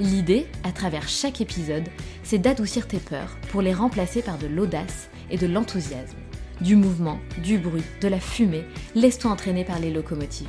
[0.00, 1.88] L'idée, à travers chaque épisode,
[2.22, 6.16] c'est d'adoucir tes peurs pour les remplacer par de l'audace et de l'enthousiasme.
[6.60, 10.46] Du mouvement, du bruit, de la fumée, laisse-toi entraîner par les locomotives.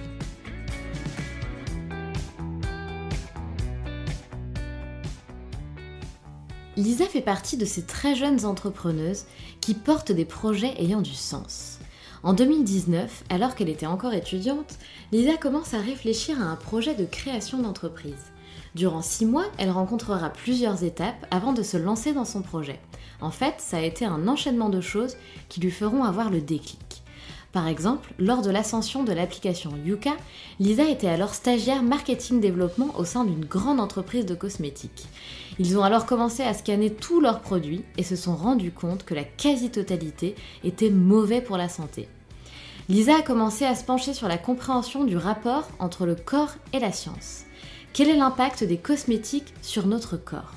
[6.78, 9.26] Lisa fait partie de ces très jeunes entrepreneuses
[9.62, 11.80] qui portent des projets ayant du sens.
[12.22, 14.78] En 2019, alors qu'elle était encore étudiante,
[15.12, 18.29] Lisa commence à réfléchir à un projet de création d'entreprise.
[18.76, 22.80] Durant six mois, elle rencontrera plusieurs étapes avant de se lancer dans son projet.
[23.22, 25.18] En fait, ça a été un enchaînement de choses
[25.50, 27.04] qui lui feront avoir le déclic.
[27.52, 30.12] Par exemple, lors de l'ascension de l'application Yuka,
[30.60, 35.08] Lisa était alors stagiaire marketing développement au sein d'une grande entreprise de cosmétiques.
[35.58, 39.16] Ils ont alors commencé à scanner tous leurs produits et se sont rendus compte que
[39.16, 42.08] la quasi-totalité était mauvais pour la santé.
[42.88, 46.80] Lisa a commencé à se pencher sur la compréhension du rapport entre le corps et
[46.80, 47.46] la science.
[48.00, 50.54] Quel est l'impact des cosmétiques sur notre corps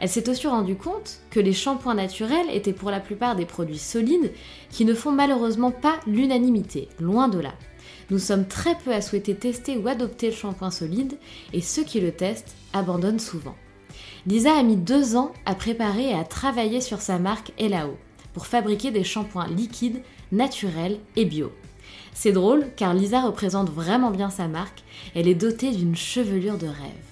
[0.00, 3.78] Elle s'est aussi rendue compte que les shampoings naturels étaient pour la plupart des produits
[3.78, 4.32] solides
[4.68, 7.54] qui ne font malheureusement pas l'unanimité, loin de là.
[8.10, 11.16] Nous sommes très peu à souhaiter tester ou adopter le shampoing solide
[11.54, 13.56] et ceux qui le testent abandonnent souvent.
[14.26, 17.96] Lisa a mis deux ans à préparer et à travailler sur sa marque Elao
[18.34, 20.02] pour fabriquer des shampoings liquides,
[20.32, 21.50] naturels et bio.
[22.14, 24.82] C'est drôle car Lisa représente vraiment bien sa marque,
[25.14, 27.04] elle est dotée d'une chevelure de rêve.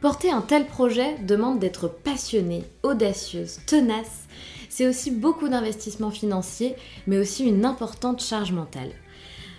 [0.00, 4.26] Porter un tel projet demande d'être passionnée, audacieuse, tenace.
[4.68, 6.74] C'est aussi beaucoup d'investissements financiers,
[7.06, 8.90] mais aussi une importante charge mentale.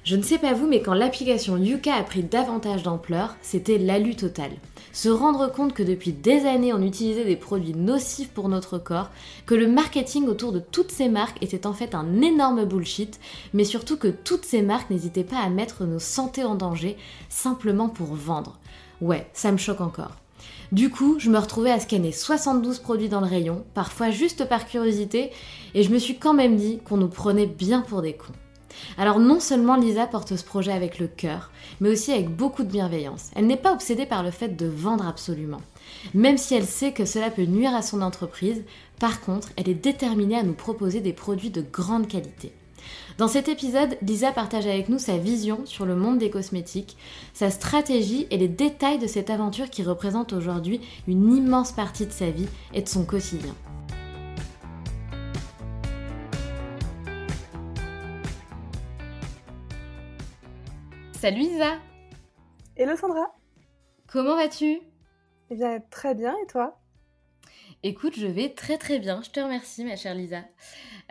[0.03, 4.15] Je ne sais pas vous, mais quand l'application Yuka a pris davantage d'ampleur, c'était l'alu
[4.15, 4.51] total.
[4.97, 9.11] Se rendre compte que depuis des années on utilisait des produits nocifs pour notre corps,
[9.45, 13.19] que le marketing autour de toutes ces marques était en fait un énorme bullshit,
[13.53, 16.97] mais surtout que toutes ces marques n'hésitaient pas à mettre nos santé en danger
[17.29, 18.57] simplement pour vendre.
[18.99, 20.15] Ouais, ça me choque encore.
[20.71, 24.65] Du coup, je me retrouvais à scanner 72 produits dans le rayon, parfois juste par
[24.65, 25.29] curiosité,
[25.75, 28.33] et je me suis quand même dit qu'on nous prenait bien pour des cons.
[28.97, 32.71] Alors non seulement Lisa porte ce projet avec le cœur, mais aussi avec beaucoup de
[32.71, 33.31] bienveillance.
[33.35, 35.61] Elle n'est pas obsédée par le fait de vendre absolument.
[36.13, 38.63] Même si elle sait que cela peut nuire à son entreprise,
[38.99, 42.51] par contre, elle est déterminée à nous proposer des produits de grande qualité.
[43.17, 46.97] Dans cet épisode, Lisa partage avec nous sa vision sur le monde des cosmétiques,
[47.33, 52.11] sa stratégie et les détails de cette aventure qui représente aujourd'hui une immense partie de
[52.11, 53.55] sa vie et de son quotidien.
[61.27, 61.77] Salut Isa
[62.77, 63.35] Hello Sandra.
[64.07, 64.79] Comment vas-tu?
[65.49, 66.79] Eh bien très bien et toi?
[67.83, 70.37] Écoute, je vais très très bien, je te remercie ma chère Lisa.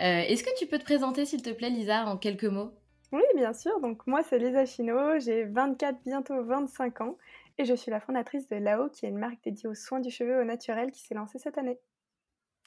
[0.01, 2.73] Euh, est-ce que tu peux te présenter s'il te plaît Lisa en quelques mots?
[3.13, 7.19] Oui bien sûr, donc moi c'est Lisa Chino, j'ai 24 bientôt 25 ans.
[7.59, 10.11] Et je suis la fondatrice de Lao qui est une marque dédiée aux soins du
[10.11, 11.79] cheveu au naturel qui s'est lancée cette année.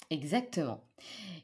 [0.10, 0.84] Exactement.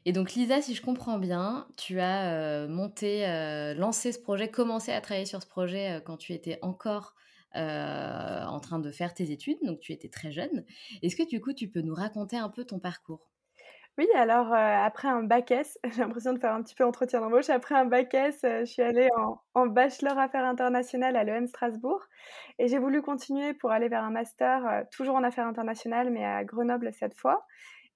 [0.04, 4.50] Et donc Lisa, si je comprends bien, tu as euh, monté, euh, lancé ce projet,
[4.50, 7.14] commencé à travailler sur ce projet euh, quand tu étais encore
[7.54, 10.66] en train de faire tes études, donc tu étais très jeune.
[11.00, 13.30] Est-ce que du coup tu peux nous raconter un peu ton parcours?
[13.96, 17.48] Oui, alors après un bac S, j'ai l'impression de faire un petit peu entretien d'embauche,
[17.48, 22.02] après un bac S, je suis allée en, en bachelor affaires internationales à l'EM Strasbourg
[22.58, 26.44] et j'ai voulu continuer pour aller vers un master toujours en affaires internationales mais à
[26.44, 27.46] Grenoble cette fois.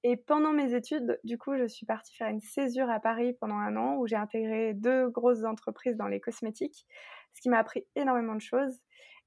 [0.02, 3.56] Et pendant mes études, du coup, je suis partie faire une césure à Paris pendant
[3.56, 6.86] un an où j'ai intégré deux grosses entreprises dans les cosmétiques,
[7.34, 8.80] ce qui m'a appris énormément de choses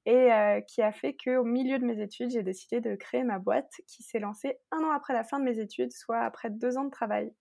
[0.05, 3.39] et euh, qui a fait qu'au milieu de mes études, j'ai décidé de créer ma
[3.39, 6.77] boîte qui s'est lancée un an après la fin de mes études, soit après deux
[6.77, 7.31] ans de travail.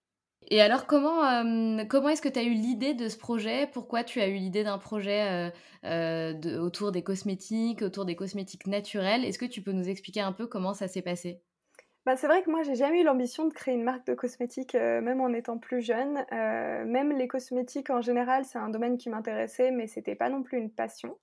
[0.47, 3.67] Et alors, comment, euh, comment est-ce que tu as eu l'idée de ce projet?
[3.67, 5.51] Pourquoi tu as eu l'idée d'un projet
[5.85, 9.23] euh, autour des cosmétiques, autour des cosmétiques naturels?
[9.23, 11.41] Est-ce que tu peux nous expliquer un peu comment ça s'est passé?
[12.05, 14.75] Bah, c'est vrai que moi, j'ai jamais eu l'ambition de créer une marque de cosmétiques,
[14.75, 16.25] euh, même en étant plus jeune.
[16.33, 20.43] Euh, même les cosmétiques en général, c'est un domaine qui m'intéressait, mais c'était pas non
[20.43, 21.17] plus une passion.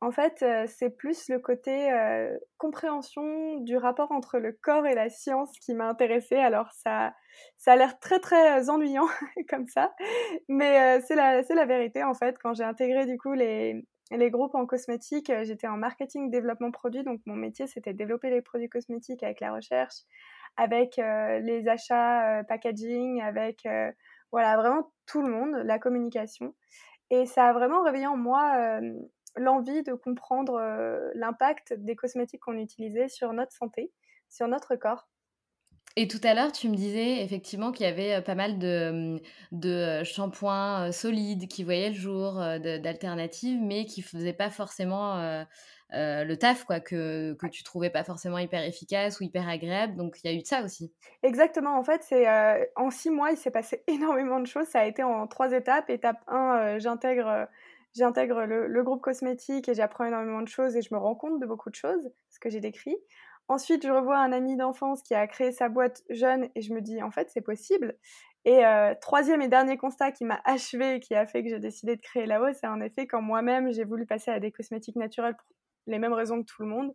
[0.00, 1.90] En fait, euh, c'est plus le côté
[2.58, 6.36] compréhension du rapport entre le corps et la science qui m'a intéressée.
[6.36, 7.14] Alors ça,
[7.58, 9.08] ça a l'air très très ennuyant
[9.50, 9.94] comme ça,
[10.48, 12.36] mais c'est la, c'est la vérité en fait.
[12.42, 16.70] Quand j'ai intégré du coup les, les groupes en cosmétique, euh, j'étais en marketing, développement
[16.70, 20.02] produit, donc mon métier c'était développer les produits cosmétiques avec la recherche,
[20.56, 23.66] avec euh, les achats, euh, packaging, avec
[24.32, 26.54] voilà vraiment tout le monde, la communication.
[27.10, 28.80] Et ça a vraiment réveillé en moi
[29.36, 30.60] l'envie de comprendre
[31.14, 33.92] l'impact des cosmétiques qu'on utilisait sur notre santé,
[34.28, 35.08] sur notre corps.
[35.98, 39.18] Et tout à l'heure, tu me disais effectivement qu'il y avait pas mal de,
[39.50, 45.44] de shampoings solides qui voyaient le jour, d'alternatives, mais qui ne faisaient pas forcément
[45.92, 49.96] le taf, quoi, que, que tu trouvais pas forcément hyper efficace ou hyper agréable.
[49.96, 50.92] Donc il y a eu de ça aussi.
[51.22, 51.78] Exactement.
[51.78, 52.26] En fait, c'est
[52.76, 54.66] en six mois, il s'est passé énormément de choses.
[54.66, 55.88] Ça a été en trois étapes.
[55.88, 57.48] Étape 1, j'intègre
[57.96, 61.70] le, groupe cosmétique et j'apprends énormément de choses et je me rends compte de beaucoup
[61.70, 62.96] de choses, ce que j'ai décrit.
[63.48, 66.80] Ensuite, je revois un ami d'enfance qui a créé sa boîte jeune et je me
[66.80, 67.96] dis, en fait, c'est possible.
[68.44, 71.58] Et euh, troisième et dernier constat qui m'a achevé et qui a fait que j'ai
[71.58, 74.96] décidé de créer là-haut, c'est en effet quand moi-même j'ai voulu passer à des cosmétiques
[74.96, 75.46] naturels pour
[75.88, 76.94] les mêmes raisons que tout le monde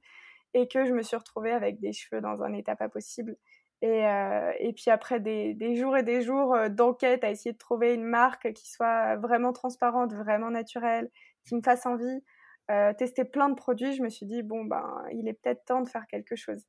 [0.54, 3.38] et que je me suis retrouvée avec des cheveux dans un état pas possible.
[3.82, 7.58] Et, euh, puis après des, des, jours et des jours euh, d'enquête à essayer de
[7.58, 11.10] trouver une marque qui soit vraiment transparente, vraiment naturelle,
[11.46, 12.24] qui me fasse envie,
[12.70, 15.82] euh, tester plein de produits, je me suis dit, bon, ben, il est peut-être temps
[15.82, 16.66] de faire quelque chose.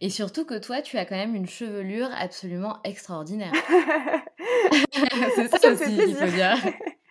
[0.00, 3.52] Et surtout que toi, tu as quand même une chevelure absolument extraordinaire.
[5.34, 6.56] c'est ça, aussi, il faut dire.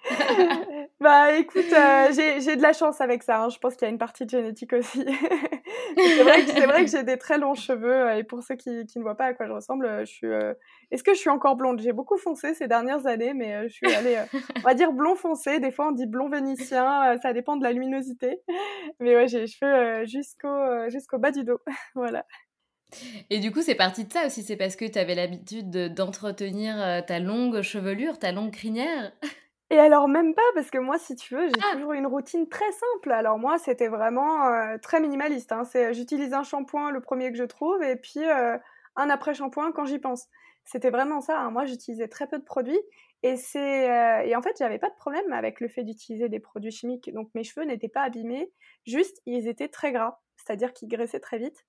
[0.99, 3.43] bah écoute, euh, j'ai de la chance avec ça.
[3.43, 3.49] Hein.
[3.49, 5.05] Je pense qu'il y a une partie de génétique aussi.
[5.97, 6.23] C'est
[6.65, 8.07] vrai, que j'ai des très longs cheveux.
[8.07, 10.27] Euh, et pour ceux qui, ne voient pas à quoi je ressemble, euh, je suis.
[10.91, 11.81] Est-ce que je suis encore blonde?
[11.81, 14.17] J'ai beaucoup foncé ces dernières années, mais je suis allée,
[14.57, 15.59] on va dire blond foncé.
[15.59, 17.17] Des fois, on dit blond vénitien.
[17.21, 18.41] ça dépend de la luminosité.
[18.99, 21.59] Mais ouais, j'ai les cheveux jusqu'au jusqu'au bas du dos.
[21.95, 22.25] voilà.
[23.31, 24.43] Et du coup, c'est parti de ça aussi.
[24.43, 29.11] C'est parce que tu avais l'habitude d'entretenir ta longue chevelure, ta longue crinière?
[29.73, 31.73] Et alors même pas, parce que moi, si tu veux, j'ai ah!
[31.73, 33.11] toujours une routine très simple.
[33.11, 35.51] Alors moi, c'était vraiment euh, très minimaliste.
[35.51, 35.63] Hein.
[35.63, 38.55] C'est, euh, j'utilise un shampoing, le premier que je trouve, et puis euh,
[38.95, 40.27] un après-shampoing quand j'y pense.
[40.63, 41.39] C'était vraiment ça.
[41.39, 41.49] Hein.
[41.49, 42.79] Moi, j'utilisais très peu de produits.
[43.23, 43.85] Et, c'est,
[44.27, 47.11] et en fait, j'avais pas de problème avec le fait d'utiliser des produits chimiques.
[47.13, 48.51] Donc mes cheveux n'étaient pas abîmés,
[48.85, 51.65] juste ils étaient très gras, c'est-à-dire qu'ils graissaient très vite.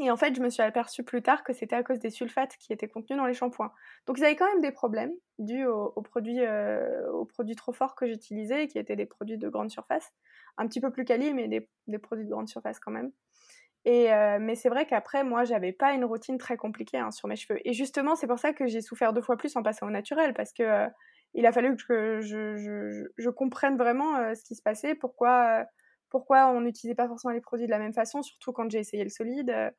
[0.00, 2.56] Et en fait, je me suis aperçue plus tard que c'était à cause des sulfates
[2.58, 3.72] qui étaient contenus dans les shampoings.
[4.06, 7.96] Donc ils avaient quand même des problèmes dus aux, produits, euh, aux produits trop forts
[7.96, 10.12] que j'utilisais, qui étaient des produits de grande surface.
[10.56, 13.10] Un petit peu plus quali, mais des, produits de grande surface quand même.
[13.84, 17.26] Et euh, mais c'est vrai qu'après, moi, j'avais pas une routine très compliquée hein, sur
[17.26, 17.60] mes cheveux.
[17.64, 20.32] Et justement, c'est pour ça que j'ai souffert deux fois plus en passant au naturel,
[20.32, 20.86] parce que euh,
[21.34, 25.66] il a fallu que je, comprenne vraiment ce qui se passait, pourquoi
[26.10, 29.04] pourquoi on n'utilisait pas forcément les produits de la même façon, surtout quand j'ai essayé
[29.04, 29.50] le solide.
[29.50, 29.70] Euh,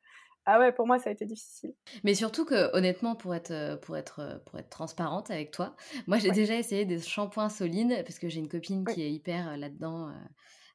[0.46, 1.74] ah ouais, pour moi, ça a été difficile.
[2.02, 5.76] Mais surtout que, honnêtement, pour être, euh, pour être, euh, pour être transparente avec toi,
[6.06, 9.56] moi, j'ai déjà essayé des shampoings solides parce que j'ai une copine qui est hyper
[9.58, 10.12] là-dedans.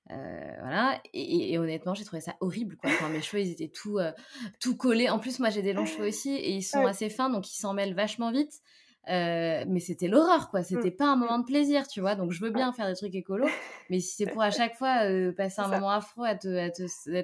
[0.08, 2.78] voilà, et, honnêtement, j'ai trouvé ça horrible.
[2.78, 2.92] Quoi.
[3.10, 4.00] mes cheveux, ils étaient tout,
[4.60, 5.10] tout collés.
[5.10, 7.58] En plus, moi, j'ai des longs cheveux aussi et ils sont assez fins, donc ils
[7.58, 8.62] s'en mêlent vachement vite.
[9.08, 10.64] Euh, mais c'était l'horreur, quoi.
[10.64, 10.96] C'était mmh.
[10.96, 12.16] pas un moment de plaisir, tu vois.
[12.16, 13.48] Donc, je veux bien faire des trucs écolos,
[13.90, 16.70] mais si c'est pour à chaque fois euh, passer un moment affreux à te, à
[16.70, 16.84] te,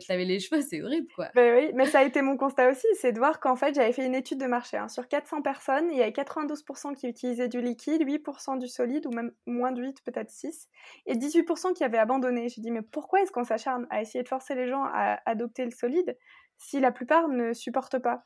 [0.09, 1.29] laver les cheveux, c'est horrible, quoi.
[1.35, 3.91] Ben oui, mais ça a été mon constat aussi, c'est de voir qu'en fait, j'avais
[3.93, 4.77] fait une étude de marché.
[4.77, 4.87] Hein.
[4.87, 9.11] Sur 400 personnes, il y avait 92% qui utilisaient du liquide, 8% du solide, ou
[9.11, 10.69] même moins de 8, peut-être 6,
[11.07, 12.49] et 18% qui avaient abandonné.
[12.49, 15.65] J'ai dit, mais pourquoi est-ce qu'on s'acharne à essayer de forcer les gens à adopter
[15.65, 16.17] le solide
[16.57, 18.25] si la plupart ne supportent pas?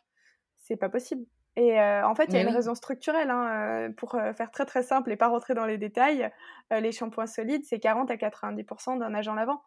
[0.57, 1.25] C'est pas possible.
[1.57, 3.29] Et euh, en fait, il y a une raison structurelle.
[3.29, 6.29] Hein, euh, pour euh, faire très très simple et pas rentrer dans les détails,
[6.71, 9.61] les shampoings solides, c'est 40 à 90% d'un agent lavant.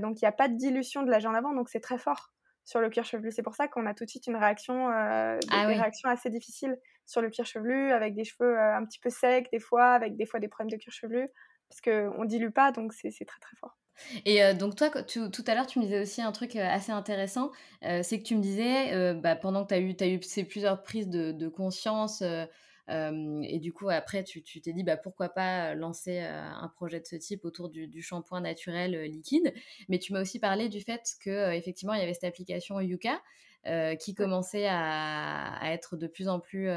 [0.00, 2.32] donc il n'y a pas de dilution de l'agent lavant, donc c'est très fort
[2.64, 3.30] sur le cuir chevelu.
[3.30, 7.22] C'est pour ça qu'on a tout de suite une réaction, ah réactions assez difficiles sur
[7.22, 10.40] le cuir chevelu, avec des cheveux un petit peu secs des fois, avec des fois
[10.40, 11.28] des problèmes de cuir chevelu.
[11.68, 13.76] parce qu'on dilue pas, donc c'est très très fort.
[14.24, 17.50] Et donc toi, tout à l'heure, tu me disais aussi un truc assez intéressant,
[17.82, 20.82] c'est que tu me disais, bah, pendant que tu as eu, as eu ces plusieurs
[20.82, 22.22] prises de, de conscience,
[22.88, 27.16] et du coup, après, tu t'es dit, bah, pourquoi pas lancer un projet de ce
[27.16, 29.54] type autour du, shampoing naturel liquide.
[29.88, 33.20] Mais tu m'as aussi parlé du fait que effectivement, il y avait cette application Yuka
[33.98, 36.68] qui commençait à, être de plus en plus...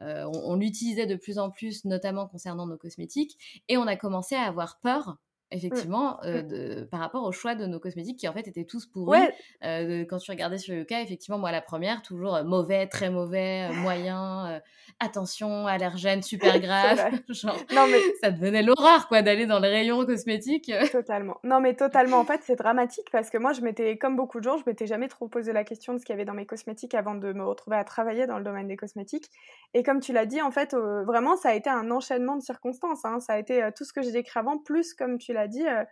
[0.00, 4.42] on l'utilisait de plus en plus, notamment concernant nos cosmétiques, et on a commencé à
[4.42, 5.18] avoir peur.
[5.52, 6.42] Effectivement, mmh.
[6.42, 9.20] de, par rapport au choix de nos cosmétiques qui en fait étaient tous pourris.
[9.62, 14.60] quand tu regardais sur le cas, effectivement, moi la première, toujours mauvais, très mauvais, moyen,
[15.00, 16.98] attention, allergène, super grave.
[17.28, 17.98] Genre, non, mais...
[18.20, 20.72] ça devenait l'horreur quoi d'aller dans les rayons cosmétiques.
[20.90, 21.38] totalement.
[21.44, 22.18] Non mais totalement.
[22.18, 24.86] En fait, c'est dramatique parce que moi, je m'étais, comme beaucoup de gens, je m'étais
[24.86, 27.32] jamais trop posé la question de ce qu'il y avait dans mes cosmétiques avant de
[27.32, 29.30] me retrouver à travailler dans le domaine des cosmétiques.
[29.74, 33.04] Et comme tu l'as dit, en fait, vraiment, ça a été un enchaînement de circonstances.
[33.04, 33.20] Hein.
[33.20, 35.84] Ça a été tout ce que j'ai décrit avant, plus comme tu l'as dit euh,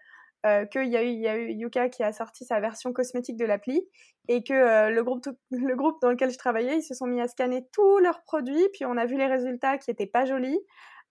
[0.46, 3.36] euh, qu'il y, a eu, y a eu Yuka qui a sorti sa version cosmétique
[3.36, 3.82] de l'appli
[4.28, 7.20] et que euh, le, groupe, le groupe dans lequel je travaillais, ils se sont mis
[7.20, 10.58] à scanner tous leurs produits, puis on a vu les résultats qui étaient pas jolis.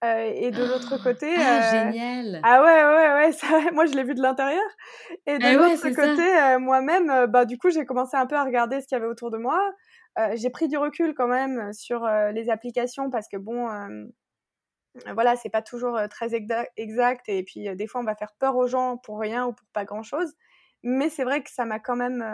[0.03, 1.35] et de l'autre côté.
[1.37, 2.39] Ah, génial!
[2.43, 4.69] Ah ouais, ouais, ouais, ça, moi je l'ai vu de l'intérieur.
[5.27, 8.81] Et de ah l'autre côté, moi-même, bah, du coup, j'ai commencé un peu à regarder
[8.81, 9.59] ce qu'il y avait autour de moi.
[10.33, 13.67] j'ai pris du recul quand même sur les applications parce que bon,
[15.13, 18.67] voilà, c'est pas toujours très exact et puis des fois on va faire peur aux
[18.67, 20.33] gens pour rien ou pour pas grand chose.
[20.83, 22.25] Mais c'est vrai que ça m'a quand même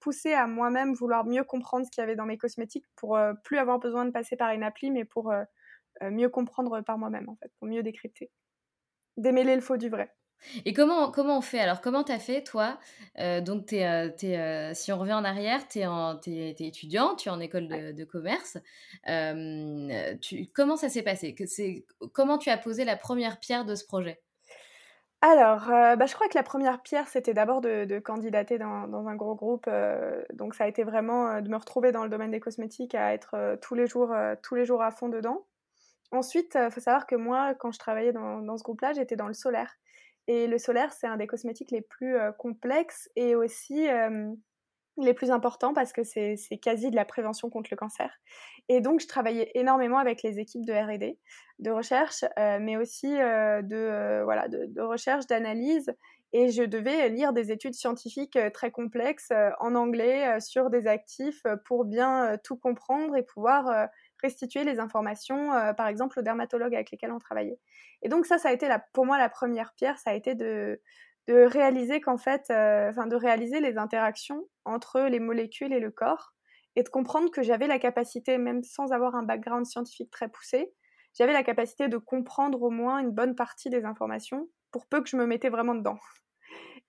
[0.00, 3.58] poussé à moi-même vouloir mieux comprendre ce qu'il y avait dans mes cosmétiques pour plus
[3.58, 5.32] avoir besoin de passer par une appli, mais pour
[6.02, 8.30] mieux comprendre par moi-même en fait, pour mieux décrypter,
[9.16, 10.14] démêler le faux du vrai.
[10.64, 11.60] Et comment, comment on fait?
[11.60, 12.78] Alors, comment tu as fait, toi?
[13.18, 15.84] Euh, Donc, es, euh, euh, si on revient en arrière, tu es,
[16.26, 18.58] es, étudiant, tu es en école de, commerce.
[20.20, 21.34] tu, comment ça s'est passé?
[22.12, 24.20] Comment tu as posé la première pierre de ce projet?
[25.22, 29.16] Alors, bah, je crois que la première pierre, c'était d'abord de, candidater dans, dans, un
[29.16, 29.68] gros groupe.
[30.32, 33.58] donc, ça a été vraiment de me retrouver dans le domaine des cosmétiques, à être
[33.60, 35.44] tous, les jours, tous les jours à fond dedans.
[36.12, 39.28] Ensuite, il faut savoir que moi, quand je travaillais dans, dans ce groupe-là, j'étais dans
[39.28, 39.76] le solaire.
[40.32, 43.88] Et le solaire, c'est un des cosmétiques les plus complexes et aussi
[44.96, 48.12] les plus importants parce que c'est quasi de la prévention contre le cancer.
[48.68, 51.16] Et donc, je travaillais énormément avec les équipes de RD,
[51.58, 55.92] de recherche, mais aussi de, voilà, de, recherche, d'analyse.
[56.32, 61.84] Et je devais lire des études scientifiques très complexes en anglais sur des actifs pour
[61.84, 63.88] bien tout comprendre et pouvoir
[64.20, 67.58] restituer les informations, par exemple, aux dermatologues avec lesquels on travaillait.
[68.02, 70.34] Et donc ça, ça a été la, pour moi la première pierre, ça a été
[70.34, 70.80] de,
[71.30, 75.90] de réaliser qu'en fait, euh, enfin de réaliser les interactions entre les molécules et le
[75.90, 76.32] corps
[76.76, 80.72] et de comprendre que j'avais la capacité, même sans avoir un background scientifique très poussé,
[81.14, 85.08] j'avais la capacité de comprendre au moins une bonne partie des informations pour peu que
[85.08, 85.98] je me mettais vraiment dedans.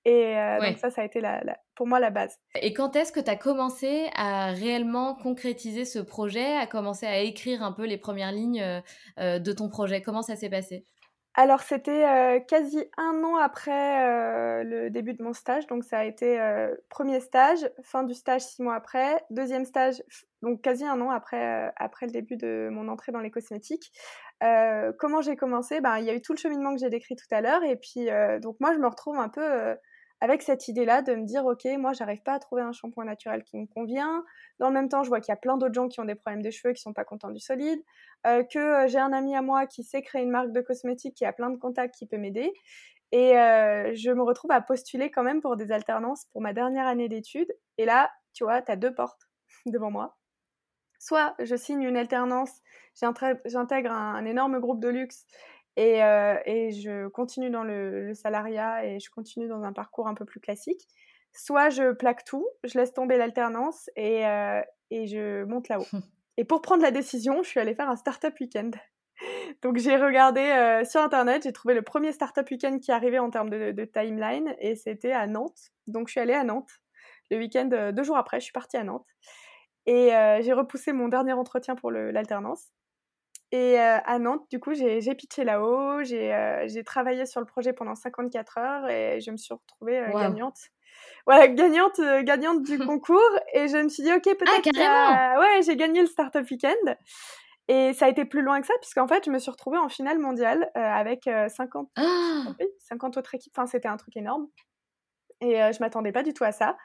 [0.06, 1.44] Et euh, donc ça, ça a été la,
[1.76, 2.40] pour moi la base.
[2.62, 7.20] Et quand est-ce que tu as commencé à réellement concrétiser ce projet, à commencer à
[7.20, 8.82] écrire un peu les premières lignes
[9.20, 10.02] euh, de ton projet?
[10.02, 10.86] Comment ça s'est passé?
[11.34, 16.00] Alors c'était euh, quasi un an après euh, le début de mon stage, donc ça
[16.00, 20.04] a été euh, premier stage, fin du stage six mois après, deuxième stage,
[20.42, 23.94] donc quasi un an après, après le début de mon entrée dans les cosmétiques.
[25.00, 25.80] comment j'ai commencé?
[25.80, 27.78] Ben, Il y a eu tout le cheminement que j'ai décrit tout à l'heure, et
[27.78, 28.10] puis
[28.42, 29.78] donc moi je me retrouve un peu
[30.22, 33.44] avec cette idée-là de me dire, ok, moi, j'arrive pas à trouver un shampoing naturel
[33.44, 34.24] qui me convient.
[34.60, 36.14] Dans le même temps, je vois qu'il y a plein d'autres gens qui ont des
[36.14, 37.82] problèmes de cheveux, qui sont pas contents du solide,
[38.28, 41.16] euh, que euh, j'ai un ami à moi qui sait créer une marque de cosmétiques,
[41.16, 42.54] qui a plein de contacts, qui peut m'aider.
[43.12, 46.86] Et euh, je me retrouve à postuler quand même pour des alternances pour ma dernière
[46.86, 47.52] année d'études.
[47.80, 49.28] Et là, tu vois, tu as deux portes
[49.66, 50.18] devant moi.
[51.00, 52.62] Soit je signe une alternance,
[52.94, 55.26] j'intègre un, énorme groupe de luxe
[55.78, 60.14] et, euh, et je continue dans le, salariat et je continue dans un parcours un
[60.14, 60.88] peu plus classique.
[61.34, 65.88] Soit je plaque tout, je laisse tomber l'alternance et, euh, et je monte là-haut.
[66.38, 68.72] et pour prendre la décision, je suis allée faire un startup week-end.
[69.62, 73.30] Donc j'ai regardé euh, sur internet, j'ai trouvé le premier startup week-end qui arrivait en
[73.30, 75.72] termes de, de timeline et c'était à Nantes.
[75.88, 76.82] Donc je suis allée à Nantes.
[77.30, 79.08] Le week-end, deux jours après, je suis partie à Nantes.
[79.86, 80.10] Et
[80.42, 82.74] j'ai repoussé mon dernier entretien pour l'alternance.
[83.52, 87.74] Et euh, à Nantes, du coup, j'ai pitché là-haut, euh, j'ai travaillé sur le projet
[87.74, 90.58] pendant 54 heures et je me suis retrouvée euh, gagnante.
[91.26, 93.20] Voilà, gagnante, gagnante du concours.
[93.54, 94.80] Et je me suis dit, ok, ah, peut-être.
[94.80, 96.98] Ah, ouais, j'ai gagné le Startup Weekend.
[97.68, 99.90] Et ça a été plus loin que ça, puisqu'en fait, je me suis retrouvée en
[99.90, 101.90] finale mondiale avec 50,
[102.80, 103.54] 50 autres équipes.
[103.56, 104.48] Enfin, c'était un truc énorme.
[105.42, 106.78] Et je m'attendais pas du tout à ça.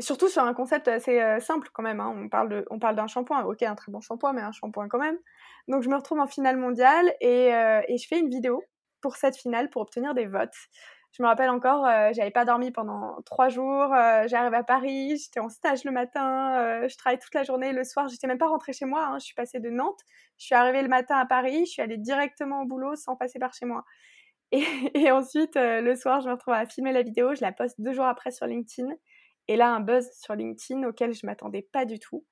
[0.00, 2.00] Surtout sur un concept assez simple quand même.
[2.00, 2.28] Hein.
[2.70, 3.44] On parle d'un shampoing.
[3.44, 5.18] Ok, un très bon shampoing, mais un shampoing quand même.
[5.68, 8.62] Donc je me retrouve en finale mondiale et, euh, je fais une vidéo
[9.00, 10.54] pour cette finale pour obtenir des votes.
[11.12, 13.92] Je me rappelle encore, euh, j'avais pas dormi pendant trois jours.
[13.94, 17.72] Euh, j'arrive à Paris, j'étais en stage le matin, euh, je travaille toute la journée.
[17.72, 19.04] Le soir, j'étais même pas rentrée chez moi.
[19.06, 20.00] Hein, je suis passée de Nantes.
[20.38, 21.64] Je suis arrivée le matin à Paris.
[21.66, 23.84] Je suis allée directement au boulot sans passer par chez moi.
[24.52, 24.62] Et
[25.10, 27.34] ensuite, le soir, je me retrouve à filmer la vidéo.
[27.34, 28.88] Je la poste deux jours après sur LinkedIn.
[29.48, 32.24] Et là, un buzz sur LinkedIn auquel je m'attendais pas du tout.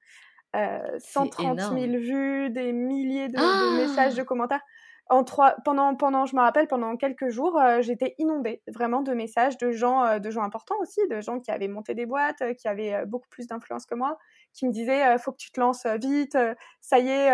[0.55, 4.63] 130 000 vues, des milliers de, de messages, de ah commentaires
[5.09, 9.13] en trois, pendant, pendant, je me rappelle, pendant quelques jours, euh, j'étais inondée vraiment de
[9.13, 12.43] messages de gens, euh, de gens importants aussi, de gens qui avaient monté des boîtes,
[12.43, 14.19] euh, qui avaient beaucoup plus d'influence que moi,
[14.53, 16.37] qui me disaient faut que tu te lances vite,
[16.81, 17.31] ça y est,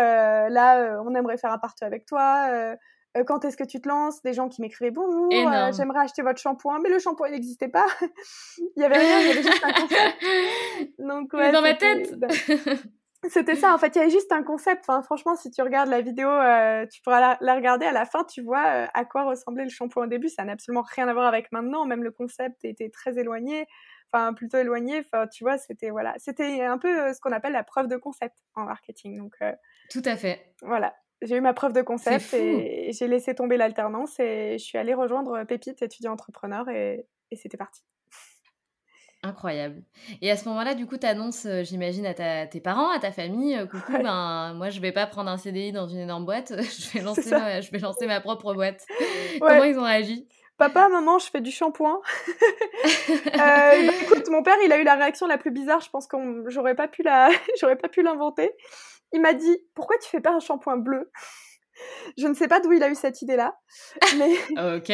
[0.49, 2.75] là, on aimerait faire un partout avec toi.
[3.27, 4.21] Quand est-ce que tu te lances?
[4.23, 5.31] Des gens qui m'écrivaient bonjour,
[5.71, 7.85] j'aimerais acheter votre shampoing, mais le shampoing n'existait pas.
[8.57, 10.23] il y avait rien, il y avait juste un concept.
[10.99, 12.15] Donc ouais, dans ma tête.
[13.29, 14.83] C'était ça, en fait, il y avait juste un concept.
[14.85, 18.25] Enfin, franchement, si tu regardes la vidéo, euh, tu pourras la, regarder à la fin,
[18.25, 20.27] tu vois euh, à quoi ressemblait le shampoing au début.
[20.27, 21.85] Ça n'a absolument rien à voir avec maintenant.
[21.85, 23.65] Même le concept était très éloigné,
[24.11, 24.99] enfin plutôt éloigné.
[24.99, 27.95] Enfin, tu vois, c'était voilà, c'était un peu euh, ce qu'on appelle la preuve de
[27.95, 29.17] concept en marketing.
[29.17, 29.35] Donc,
[29.89, 30.53] tout à fait.
[30.61, 30.93] Voilà,
[31.23, 34.93] j'ai eu ma preuve de concept et j'ai laissé tomber l'alternance et je suis allée
[34.93, 37.81] rejoindre Pépite, étudiant entrepreneur, et c'était parti.
[39.25, 39.83] Incroyable.
[40.21, 43.13] Et à ce moment-là, du coup, tu annonces, euh, j'imagine, à tes parents, à ta
[43.13, 46.51] famille, euh, coucou, ben, moi, je vais pas prendre un CDI dans une énorme boîte,
[46.61, 48.85] je vais lancer, ma, je vais lancer ma propre boîte.
[49.39, 50.27] Comment ils ont réagi?
[50.57, 52.01] Papa, maman, je fais du shampoing.
[53.09, 55.79] euh, bah, écoute, mon père, il a eu la réaction la plus bizarre.
[55.79, 57.29] Je pense que j'aurais pas pu la,
[57.61, 58.51] j'aurais pas pu l'inventer.
[59.13, 61.11] Il m'a dit, pourquoi tu fais pas un shampoing bleu?
[62.17, 63.55] Je ne sais pas d'où il a eu cette idée-là.
[64.17, 64.33] Mais...
[64.77, 64.91] ok.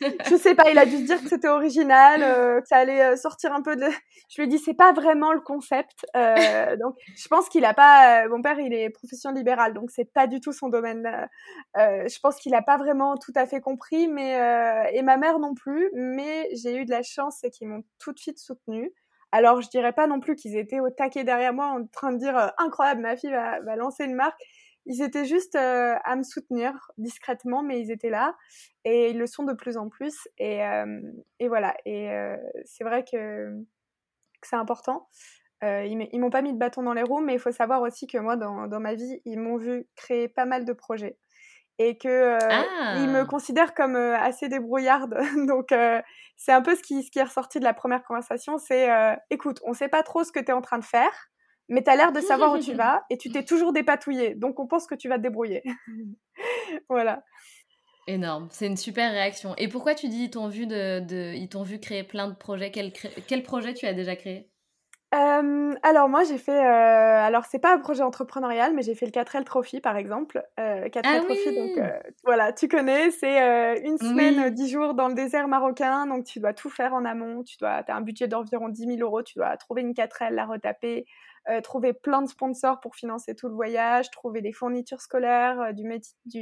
[0.30, 3.02] je sais pas, il a dû se dire que c'était original, euh, que ça allait
[3.02, 3.86] euh, sortir un peu de.
[4.30, 6.06] Je lui ai dit, c'est pas vraiment le concept.
[6.16, 8.26] Euh, donc, je pense qu'il a pas.
[8.28, 11.28] mon père, il est profession libérale, donc c'est pas du tout son domaine.
[11.74, 14.32] je pense qu'il a pas vraiment tout à fait compris, mais
[14.92, 15.90] et ma mère non plus.
[15.94, 18.92] Mais j'ai eu de la chance, c'est qu'ils m'ont tout de suite soutenue.
[19.32, 22.18] Alors, je dirais pas non plus qu'ils étaient au taquet derrière moi en train de
[22.18, 24.40] dire incroyable, ma fille va, va lancer une marque
[24.86, 28.36] ils étaient juste euh, à me soutenir discrètement, mais ils étaient là
[28.84, 30.28] et ils le sont de plus en plus.
[30.38, 31.00] Et, euh,
[31.40, 31.76] et voilà.
[31.84, 33.50] Et euh, c'est vrai que,
[34.40, 35.08] que c'est important.
[35.62, 38.18] ils m'ont pas mis de bâton dans les roues, mais il faut savoir aussi que
[38.18, 41.18] moi, dans, dans ma vie, ils m'ont vu créer pas mal de projets
[41.78, 42.38] et que
[42.98, 43.24] ils me ah!
[43.24, 45.16] considèrent comme assez débrouillarde.
[45.46, 45.74] Donc
[46.36, 48.88] c'est un peu ce qui, ce qui est ressorti de la première conversation, c'est
[49.30, 51.30] écoute, on sait pas trop ce que tu es en train de faire,
[51.68, 54.34] mais tu as l'air de savoir où tu vas et tu t'es toujours dépatouillé.
[54.34, 55.62] Donc on pense que tu vas te débrouiller.
[56.88, 57.22] voilà.
[58.08, 59.54] Énorme, c'est une super réaction.
[59.56, 62.34] Et pourquoi tu dis ils t'ont vu, de, de, ils t'ont vu créer plein de
[62.34, 62.70] projets?
[62.70, 64.48] Quel, quel projet tu as déjà créé?
[65.16, 69.06] Euh, alors moi j'ai fait, euh, alors c'est pas un projet entrepreneurial, mais j'ai fait
[69.06, 70.42] le 4L Trophy par exemple.
[70.60, 75.08] Euh, 4L ah Trophy, donc euh, voilà, tu connais, c'est une semaine, 10 jours dans
[75.08, 78.28] le désert marocain, donc tu dois tout faire en amont, tu dois, as un budget
[78.28, 81.06] d'environ 10 000 euros, tu dois trouver une 4L, la retaper,
[81.62, 85.84] trouver plein de sponsors pour financer tout le voyage, trouver des fournitures scolaires, du,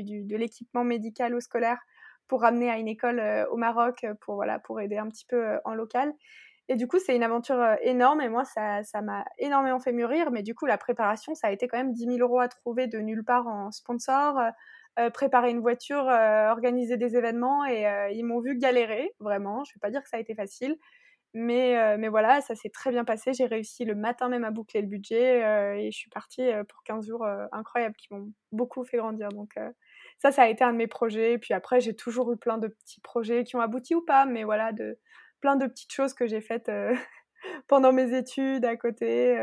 [0.02, 1.78] du, de l'équipement médical ou scolaire
[2.28, 5.58] pour ramener à une école euh, au Maroc pour, voilà, pour aider un petit peu
[5.64, 6.12] en local.
[6.68, 10.30] Et du coup, c'est une aventure énorme et moi, ça, ça m'a énormément fait mûrir.
[10.30, 12.86] Mais du coup, la préparation, ça a été quand même 10 000 euros à trouver
[12.86, 14.40] de nulle part en sponsor,
[15.12, 19.62] préparer une voiture, organiser des événements et ils m'ont vu galérer, vraiment.
[19.64, 20.76] Je ne vais pas dire que ça a été facile.
[21.36, 23.32] Mais, euh, mais voilà, ça s'est très bien passé.
[23.32, 26.62] J'ai réussi le matin même à boucler le budget euh, et je suis partie euh,
[26.62, 29.30] pour 15 jours incroyables qui m'ont beaucoup fait grandir.
[29.30, 29.54] Donc
[30.18, 31.32] ça, ça a été un de mes projets.
[31.32, 34.26] Et puis après, j'ai toujours eu plein de petits projets qui ont abouti ou pas,
[34.26, 34.96] mais voilà, de,
[35.44, 36.70] plein de petites choses que j'ai faites
[37.68, 39.36] pendant mes études à côté.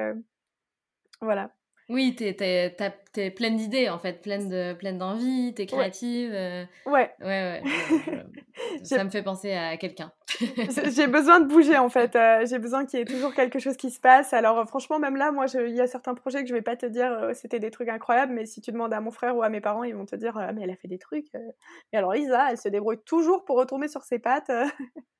[1.22, 1.52] voilà.
[1.92, 2.76] Oui, t'es es,
[3.18, 6.32] es, pleine d'idées en fait, pleine de pleine d'envie, t'es créative.
[6.32, 7.12] Ouais.
[7.20, 7.64] Ouais, ouais.
[8.84, 10.12] ça me fait penser à quelqu'un.
[10.40, 12.16] j'ai besoin de bouger en fait.
[12.16, 14.34] Euh, j'ai besoin qu'il y ait toujours quelque chose qui se passe.
[14.34, 16.76] Alors euh, franchement, même là, moi, il y a certains projets que je vais pas
[16.76, 19.44] te dire euh, c'était des trucs incroyables, mais si tu demandes à mon frère ou
[19.44, 21.28] à mes parents, ils vont te dire mais elle a fait des trucs.
[21.34, 24.52] Mais alors Lisa, elle se débrouille toujours pour retourner sur ses pattes.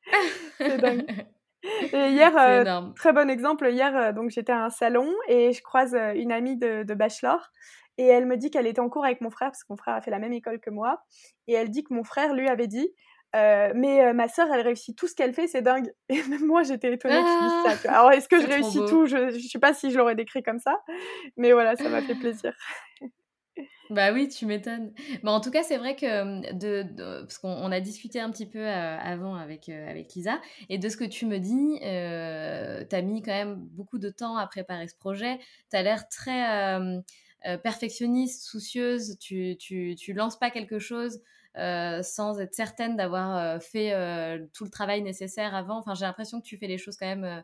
[0.58, 1.06] C'est dingue.
[1.64, 5.62] Et hier, euh, très bon exemple, hier, euh, donc j'étais à un salon et je
[5.62, 7.52] croise euh, une amie de, bachelor
[7.98, 9.96] et elle me dit qu'elle était en cours avec mon frère parce que mon frère
[9.96, 11.04] a fait la même école que moi
[11.48, 12.90] et elle dit que mon frère lui avait dit
[13.34, 15.90] mais ma sœur elle réussit tout ce qu'elle fait c'est dingue.
[16.10, 18.80] Et même moi j'étais étonnée que je dise ça ah, alors est-ce que je réussis
[18.90, 19.06] tout?
[19.06, 20.82] Je, je sais pas si je l'aurais décrit comme ça
[21.38, 22.54] mais voilà ça m'a fait plaisir
[23.92, 24.94] bah oui, tu m'étonnes.
[25.22, 26.84] Mais en tout cas, c'est vrai que de,
[27.24, 31.04] parce qu'on a discuté un petit peu avant avec avec Lisa et de ce que
[31.04, 34.96] tu me dis, euh, tu as mis quand même beaucoup de temps à préparer ce
[34.96, 35.40] projet.
[35.70, 36.80] Tu as l'air très
[37.64, 39.18] perfectionniste, soucieuse.
[39.20, 41.20] Tu, tu tu lances pas quelque chose
[41.56, 43.92] sans être certaine d'avoir fait
[44.54, 45.78] tout le travail nécessaire avant.
[45.80, 47.44] Enfin, j'ai l'impression que tu fais les choses quand même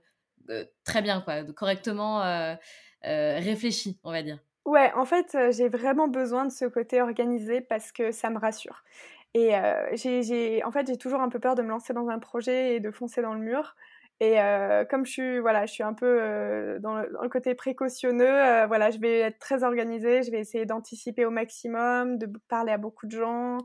[0.85, 2.21] très bien, quoi, correctement
[3.03, 4.39] réfléchi, on va dire.
[4.67, 8.83] Ouais, en fait, j'ai vraiment besoin de ce côté organisé parce que ça me rassure.
[9.33, 9.51] Et
[9.93, 12.79] j'ai, en fait, j'ai toujours un peu peur de me lancer dans un projet et
[12.81, 13.77] de foncer dans le mur.
[14.19, 14.35] Et
[14.89, 19.19] comme je suis, voilà, je suis un peu dans, le, côté précautionneux, voilà, je vais
[19.19, 23.59] être très organisée, je vais essayer d'anticiper au maximum, de parler à beaucoup de gens.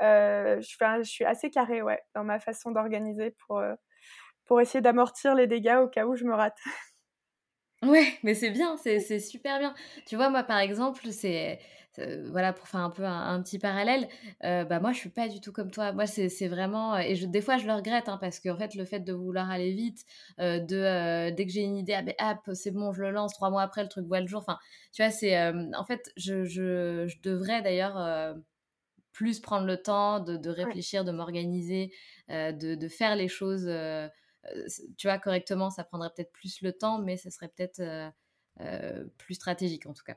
[0.00, 3.62] je, je suis assez carrée, ouais, dans ma façon d'organiser pour,
[4.46, 6.58] pour essayer d'amortir les dégâts au cas où je me rate.
[7.82, 9.72] Ouais, mais c'est bien, c'est super bien.
[10.06, 11.60] Tu vois, moi, par exemple, c'est
[12.30, 14.08] voilà pour faire un peu un, petit parallèle.
[14.42, 15.92] bah moi, je suis pas du tout comme toi.
[15.92, 18.84] Moi, c'est vraiment et je, des fois, je le regrette hein, parce qu'en fait, le
[18.84, 20.04] fait de vouloir aller vite,
[20.38, 23.34] de dès que j'ai une idée, ah, ben, c'est bon, je le lance.
[23.34, 24.40] Trois mois après, le truc voit le jour.
[24.40, 24.58] Enfin,
[24.92, 25.36] tu vois, c'est
[25.74, 28.36] en fait, je, je, je devrais d'ailleurs
[29.12, 31.92] plus prendre le temps de, de réfléchir, de m'organiser,
[32.28, 33.68] de, de, faire les choses
[34.96, 38.12] tu vois, correctement, ça prendrait peut-être plus le temps, mais ça serait peut-être
[39.16, 40.16] plus stratégique en tout cas.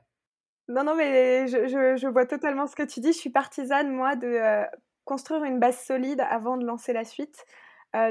[0.68, 3.12] Non, non, mais je, je, vois totalement ce que tu dis.
[3.12, 4.64] Je suis partisane, moi, de
[5.04, 7.44] construire une base solide avant de lancer la suite.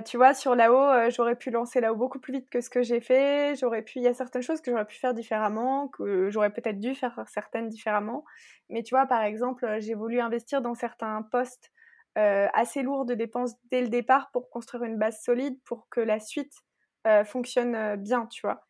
[0.05, 3.01] tu vois, sur là-haut, j'aurais pu lancer là-haut beaucoup plus vite que ce que j'ai
[3.01, 3.55] fait.
[3.55, 6.79] J'aurais pu, il y a certaines choses que j'aurais pu faire différemment, que j'aurais peut-être
[6.79, 8.25] dû faire certaines différemment.
[8.69, 11.71] Mais tu vois, par exemple, j'ai voulu investir dans certains postes
[12.17, 16.01] euh, assez lourd de dépenses dès le départ pour construire une base solide pour que
[16.01, 16.53] la suite
[17.07, 18.61] euh, fonctionne euh, bien, tu vois.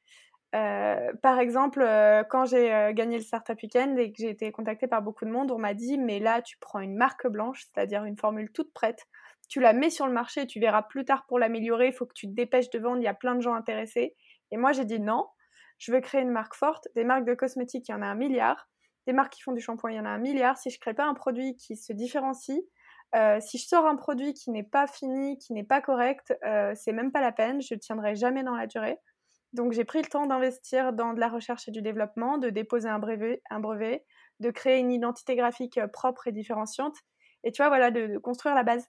[1.22, 1.82] par exemple,
[2.30, 5.52] quand j'ai gagné le Startup Weekend et que j'ai été contactée par beaucoup de monde,
[5.52, 9.08] on m'a dit mais là tu prends une marque blanche, c'est-à-dire une formule toute prête,
[9.48, 12.14] tu la mets sur le marché, tu verras plus tard pour l'améliorer, il faut que
[12.14, 14.16] tu te dépêches de vendre, il y a plein de gens intéressés.
[14.52, 15.26] Et moi j'ai dit non,
[15.80, 18.16] je veux créer une marque forte, des marques de cosmétiques, il y en a un
[18.16, 18.70] milliard,
[19.08, 20.58] des marques qui font du shampoing, il y en a un milliard.
[20.58, 22.62] Si je crée pas un produit qui se différencie,
[23.16, 26.74] euh, si je sors un produit qui n'est pas fini, qui n'est pas correct, euh,
[26.76, 28.98] c'est même pas la peine, je ne tiendrai jamais dans la durée.
[29.54, 32.88] Donc j'ai pris le temps d'investir dans de la recherche et du développement, de déposer
[32.88, 34.06] un brevet, un brevet
[34.40, 36.96] de créer une identité graphique euh, propre et différenciante,
[37.44, 38.88] et tu vois, voilà, de, construire la base.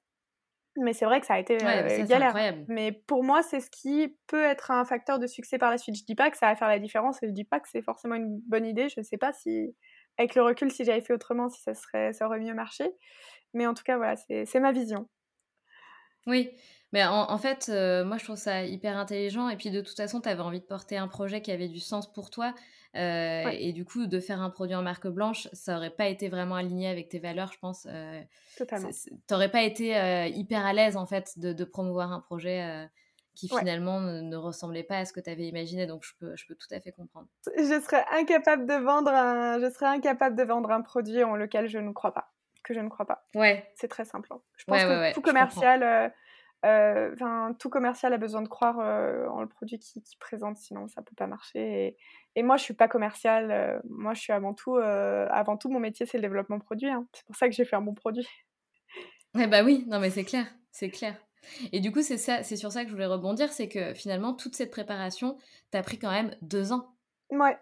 [0.78, 1.58] Mais c'est vrai que ça a été
[2.06, 2.34] galère.
[2.68, 5.96] Mais pour moi, c'est ce qui peut être un facteur de succès par la suite.
[5.96, 7.82] Je dis pas que ça va faire la différence et je dis pas que c'est
[7.82, 8.88] forcément une bonne idée.
[8.88, 9.76] Je ne sais pas si,
[10.18, 12.84] avec le recul, si j'avais fait autrement, si ça, serait, ça aurait mieux marché.
[13.54, 15.08] Mais en tout cas, voilà, c'est ma vision.
[16.26, 16.50] Oui,
[16.92, 19.48] mais en, fait, euh, moi je trouve ça hyper intelligent.
[19.48, 21.80] Et puis de toute façon, tu avais envie de porter un projet qui avait du
[21.80, 22.54] sens pour toi.
[22.94, 26.28] Euh, et du coup, de faire un produit en marque blanche, ça aurait pas été
[26.28, 27.86] vraiment aligné avec tes valeurs, je pense.
[27.90, 28.20] Euh,
[28.58, 28.90] Totalement.
[29.30, 32.88] n'aurais pas été hyper à l'aise en fait de, promouvoir un projet
[33.34, 35.86] qui finalement ne, ressemblait pas à ce que tu avais imaginé.
[35.86, 37.28] Donc je peux, je peux tout à fait comprendre.
[37.56, 41.68] Je serais incapable de vendre un, je serais incapable de vendre un produit en lequel
[41.68, 43.26] je ne crois pas que je ne crois pas.
[43.34, 43.70] Ouais.
[43.74, 44.28] C'est très simple.
[44.32, 44.40] Hein.
[44.56, 46.08] Je pense que tout commercial, euh,
[46.64, 50.88] euh, tout commercial a besoin de croire euh, en le produit qu'il qui présente, sinon
[50.88, 51.96] ça peut pas marcher.
[52.36, 53.82] Et, moi, je suis pas commercial.
[53.88, 56.88] moi, je suis avant tout, avant tout, mon métier c'est le développement produit.
[56.88, 57.06] Hein.
[57.12, 58.28] C'est pour ça que j'ai fait un bon produit.
[59.38, 61.16] Eh bah oui, non mais c'est clair, c'est clair.
[61.72, 64.34] Et du coup, c'est ça, c'est sur ça que je voulais rebondir, c'est que finalement,
[64.34, 65.36] toute cette préparation,
[65.70, 66.94] t'as pris quand même deux ans.
[67.30, 67.56] Ouais,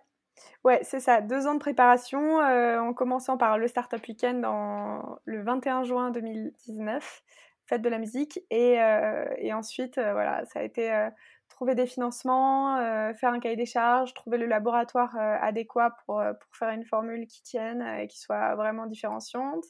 [0.65, 1.21] Ouais, c'est ça.
[1.21, 6.11] Deux ans de préparation, euh, en commençant par le Startup Weekend en, le 21 juin
[6.11, 7.23] 2019,
[7.67, 8.41] fête de la musique.
[8.51, 11.09] Et, euh, et ensuite, euh, voilà, ça a été
[11.49, 12.77] trouver des financements,
[13.15, 17.43] faire un cahier des charges, trouver le laboratoire adéquat pour, pour faire une formule qui
[17.43, 19.65] tienne et qui soit vraiment différenciante.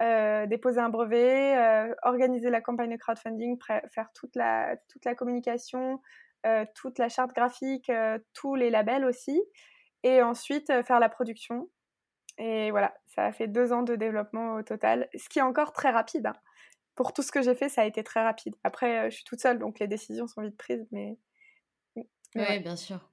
[0.00, 3.58] Déposer un brevet, organiser la campagne de crowdfunding,
[3.92, 6.00] faire toute la, toute la communication,
[6.74, 7.92] toute la charte graphique,
[8.32, 9.40] tous les labels aussi
[10.02, 11.68] et ensuite euh, faire la production.
[12.38, 15.72] Et voilà, ça a fait deux ans de développement au total, ce qui est encore
[15.72, 16.26] très rapide.
[16.26, 16.36] Hein.
[16.94, 18.56] Pour tout ce que j'ai fait, ça a été très rapide.
[18.64, 21.18] Après, euh, je suis toute seule, donc les décisions sont vite prises, mais...
[21.96, 23.09] oui, bien sûr.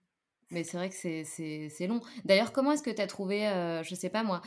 [0.49, 1.99] Mais c'est vrai que c'est long.
[2.23, 4.41] D'ailleurs, comment est-ce que tu as trouvé, euh, je sais pas moi,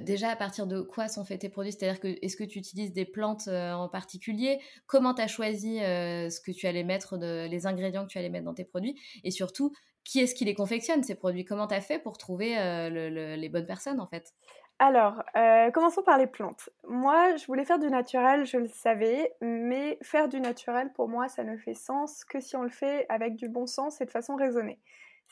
[0.00, 1.72] déjà à partir de quoi sont faits tes produits?
[1.72, 4.58] C'est-à-dire que est-ce que tu utilises des plantes en particulier?
[4.86, 8.30] Comment tu as choisi ce que tu allais mettre, de, les ingrédients que tu allais
[8.30, 9.00] mettre dans tes produits?
[9.22, 9.72] Et surtout,
[10.04, 11.44] qui est-ce qui les confectionne, ces produits?
[11.44, 14.32] Comment tu as fait pour trouver euh, les bonnes personnes, en fait?
[14.78, 16.68] Alors, euh, commençons par les plantes.
[16.88, 21.28] Moi, je voulais faire du naturel, je le savais, mais faire du naturel, pour moi,
[21.28, 24.10] ça ne fait sens que si on le fait avec du bon sens et de
[24.10, 24.80] façon raisonnée.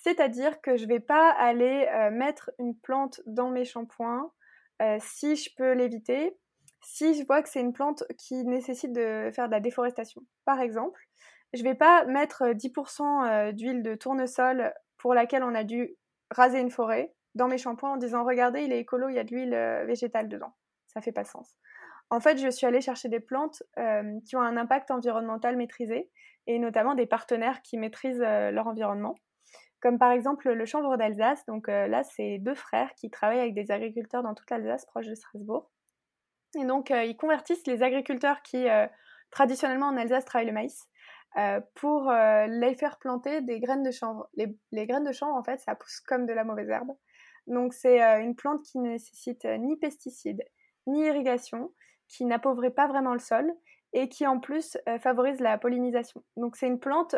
[0.02, 4.30] C'est-à-dire que je ne vais pas aller euh, mettre une plante dans mes shampoings
[4.98, 6.36] si je peux l'éviter,
[6.82, 10.22] si je vois que c'est une plante qui nécessite de faire de la déforestation.
[10.44, 11.00] Par exemple,
[11.54, 15.96] je vais pas mettre 10% euh, euh, d'huile de tournesol pour laquelle on a dû
[16.30, 19.24] raser une forêt dans mes shampoings en disant regardez il est écolo, il y a
[19.24, 20.54] de l'huile euh, végétale dedans.
[20.86, 21.56] Ça fait pas sens.
[22.10, 23.62] En fait, je suis allée chercher des plantes
[24.26, 26.10] qui ont un impact environnemental maîtrisé
[26.46, 29.14] et notamment des partenaires qui maîtrisent leur environnement.
[29.82, 31.44] Comme par exemple le chanvre d'Alsace.
[31.46, 35.14] Donc là, c'est deux frères qui travaillent avec des agriculteurs dans toute l'Alsace, proche de
[35.14, 35.70] Strasbourg.
[36.58, 38.66] Et donc, ils convertissent les agriculteurs qui,
[39.30, 40.88] traditionnellement en Alsace, travaillent le maïs
[41.74, 44.28] pour les faire planter des graines de chanvre.
[44.34, 46.92] Les, les, graines de chanvre, en fait, ça pousse comme de la mauvaise herbe.
[47.48, 50.44] Donc, c'est une plante qui ne nécessite ni pesticides,
[50.86, 51.72] ni irrigation,
[52.06, 53.52] qui n'appauvrit pas vraiment le sol
[53.92, 56.22] et qui en plus favorise la pollinisation.
[56.36, 57.14] Donc c'est une plante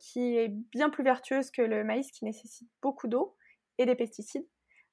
[0.00, 3.36] qui est bien plus vertueuse que le maïs qui nécessite beaucoup d'eau
[3.78, 4.46] et des pesticides.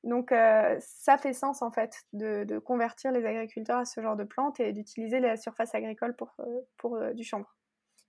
[0.03, 4.59] Donc ça fait sens en fait de, convertir les agriculteurs à ce genre de plante
[4.59, 6.35] et d'utiliser la surface agricole pour,
[6.77, 7.49] pour du chanvre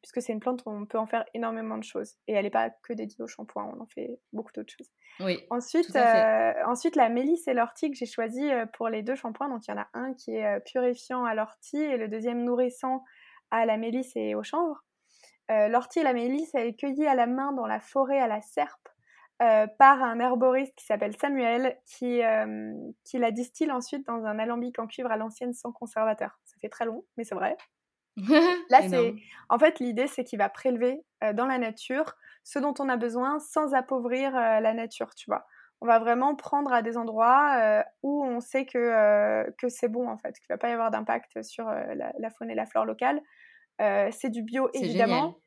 [0.04, 2.16] puisque c'est une plante où on peut en faire énormément de choses.
[2.28, 4.90] Et elle n'est pas que dédiée au shampoing, on en fait beaucoup d'autres choses.
[5.20, 5.42] Oui.
[5.48, 9.48] Ensuite, euh, ensuite la mélisse et l'ortie que j'ai choisi euh, pour les deux shampoings.
[9.48, 12.44] Donc il y en a un qui est euh, purifiant à l'ortie et le deuxième
[12.44, 13.02] nourrissant
[13.50, 14.84] à la mélisse et au chanvre.
[15.48, 18.42] l'ortie et la mélisse, elle est cueillie à la main dans la forêt à la
[18.42, 18.88] serpe.
[19.38, 22.20] par un herboriste qui s'appelle Samuel, qui,
[23.04, 26.38] qui la distille ensuite dans un alambic en cuivre à l'ancienne sans conservateur.
[26.44, 27.56] Ça fait très long, mais c'est vrai.
[28.70, 29.14] Là, c'est
[29.48, 31.00] en fait l'idée, c'est qu'il va prélever
[31.34, 35.46] dans la nature ce dont on a besoin sans appauvrir la nature, tu vois.
[35.80, 40.18] On va vraiment prendre à des endroits où on sait que, que c'est bon en
[40.18, 43.20] fait, qu'il va pas y avoir d'impact sur la, faune et la flore locale.
[43.78, 45.38] c'est du bio évidemment.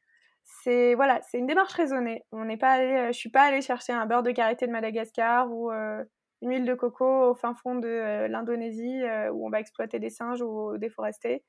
[0.43, 2.23] C'est voilà, c'est une démarche raisonnée.
[2.31, 5.51] On n'est pas allé, je suis pas allée chercher un beurre de karité de Madagascar
[5.51, 9.01] ou une huile de coco au fin fond de l'Indonésie
[9.31, 11.43] où on va exploiter des singes ou déforester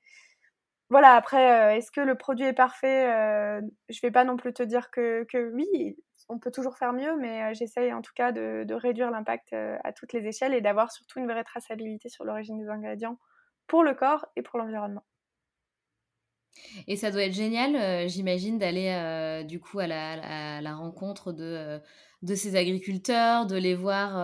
[0.91, 4.37] voilà, après, euh, est-ce que le produit est parfait Je euh, Je vais pas non
[4.37, 5.97] plus te dire que, oui,
[6.29, 9.93] on peut toujours faire mieux, mais euh, j'essaye en tout cas de, réduire l'impact à
[9.93, 13.19] toutes les échelles et d'avoir surtout une vraie traçabilité sur l'origine des ingrédients
[13.67, 15.05] pour le corps et pour l'environnement.
[16.87, 21.81] Et ça doit être génial, j'imagine, d'aller du coup à la, rencontre de,
[22.23, 24.15] de, ces agriculteurs, de les voir,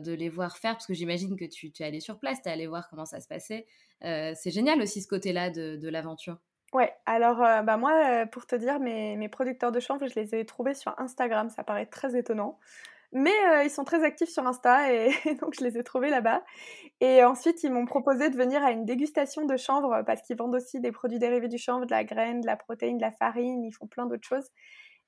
[0.00, 2.52] de les voir faire, parce que j'imagine que tu, es allé sur place, tu es
[2.52, 3.66] allé voir comment ça se passait.
[4.04, 6.38] Euh, c'est génial aussi ce côté-là de, l'aventure.
[6.72, 10.18] Ouais, alors euh, bah moi, euh, pour te dire, mes, mes, producteurs de chanvre, je
[10.18, 12.58] les ai trouvés sur Instagram, ça paraît très étonnant.
[13.14, 13.32] Mais
[13.64, 16.42] ils sont très actifs sur Insta et, donc je les ai trouvés là-bas.
[17.00, 20.54] Et ensuite, ils m'ont proposé de venir à une dégustation de chanvre parce qu'ils vendent
[20.54, 23.64] aussi des produits dérivés du chanvre, de la graine, de la protéine, de la farine,
[23.64, 24.48] ils font plein d'autres choses.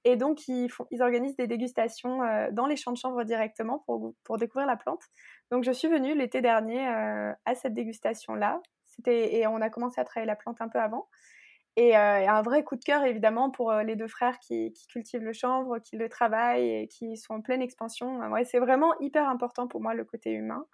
[0.04, 2.20] Et donc, ils, organisent des dégustations
[2.52, 5.02] dans les champs de chanvre directement pour, pour découvrir la plante.
[5.50, 8.60] Donc, je suis venue l'été dernier à cette dégustation-là
[9.06, 11.08] et on a commencé à travailler la plante un peu avant.
[11.76, 15.22] Et, euh, un vrai coup de cœur évidemment pour euh, les deux frères qui, cultivent
[15.22, 18.18] le chanvre, qui le travaillent et qui sont en pleine expansion.
[18.30, 20.66] Ouais, c'est vraiment hyper important pour moi le côté humain.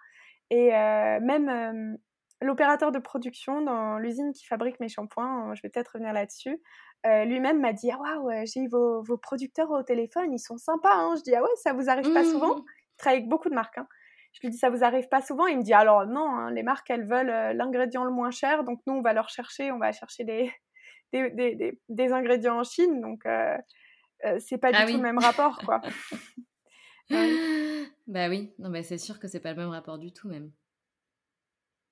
[0.49, 1.97] Et euh, même
[2.41, 6.61] l'opérateur de production dans l'usine qui fabrique mes shampoings, je vais peut-être revenir là-dessus,
[7.05, 10.95] lui-même m'a dit ah, Waouh, j'ai vos, vos, producteurs au téléphone, ils sont sympas.
[10.95, 11.15] Hein.
[11.17, 12.63] Je dis Ah ouais, ça vous arrive pas souvent mmh.
[12.93, 13.77] Il travaille avec beaucoup de marques.
[13.77, 13.87] Hein.
[14.33, 16.63] Je lui dis, ça vous arrive pas souvent Il me dit, alors non, hein, les
[16.63, 19.77] marques, elles veulent euh, l'ingrédient le moins cher, donc nous, on va leur chercher, on
[19.77, 20.51] va chercher des,
[21.13, 23.55] des, des, des, ingrédients en Chine, donc euh,
[24.25, 25.81] euh c'est pas ah du tout le même rapport, quoi.
[28.07, 30.51] Bah oui, non, bah c'est sûr que c'est pas le même rapport du tout, même.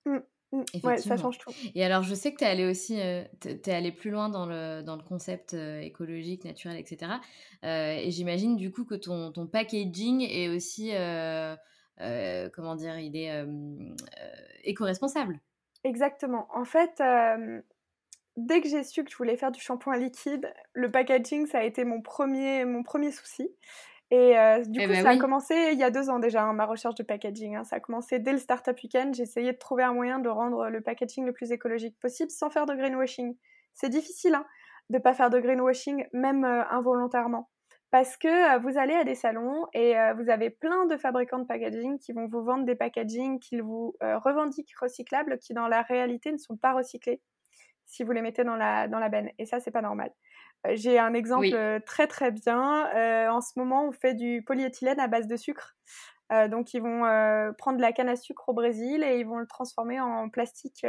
[0.06, 0.18] Mmh,
[0.52, 0.64] mmh.
[0.84, 1.52] Ouais, ça change tout.
[1.76, 4.46] Et alors, je sais que tu es allé aussi, euh, es allé plus loin dans
[4.46, 7.14] le, dans le concept écologique, naturel, etc.
[7.64, 10.92] et j'imagine du coup que ton, ton packaging est aussi
[12.54, 13.46] comment dire, il est
[14.64, 15.40] éco-responsable.
[15.84, 16.48] Exactement.
[16.54, 17.02] En fait,
[18.38, 21.64] dès que j'ai su que je voulais faire du shampoing liquide, le packaging, ça a
[21.64, 23.50] été mon premier, mon premier souci.
[24.14, 24.36] Et
[24.68, 26.66] du eh coup, ben ça a commencé il y a deux ans déjà, hein, ma
[26.66, 27.56] recherche de packaging.
[27.56, 27.64] Hein.
[27.64, 29.16] Ça a commencé dès le Startup Weekend.
[29.16, 32.50] J'ai essayé de trouver un moyen de rendre le packaging le plus écologique possible sans
[32.50, 33.38] faire de greenwashing.
[33.74, 34.46] C'est difficile hein,
[34.90, 37.50] de ne pas faire de greenwashing, même involontairement
[37.90, 42.00] parce que vous allez à des salons et vous avez plein de fabricants de packaging
[42.00, 46.38] qui vont vous vendre des packaging qu'ils vous revendiquent recyclables qui dans la réalité ne
[46.38, 47.22] sont pas recyclés
[47.92, 49.30] si vous les mettez dans la, dans la benne.
[49.38, 50.12] Et ça, c'est pas normal.
[50.74, 53.32] J'ai un exemple très très bien.
[53.32, 55.76] en ce moment, on fait du polyéthylène à base de sucre.
[56.50, 57.02] donc, ils vont
[57.58, 60.86] prendre de la canne à sucre au Brésil et ils vont le transformer en plastique,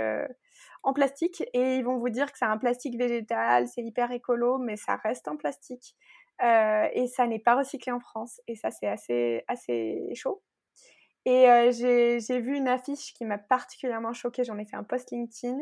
[0.82, 1.42] en plastique.
[1.54, 4.96] Et ils vont vous dire que c'est un plastique végétal, c'est hyper écolo, mais ça
[4.96, 5.96] reste en plastique.
[6.42, 8.40] Euh, et ça n'est pas recyclé en France.
[8.48, 10.42] Et ça, c'est assez, assez chaud.
[11.24, 14.44] Et euh, j'ai vu une affiche qui m'a particulièrement choquée.
[14.44, 15.58] J'en ai fait un post LinkedIn.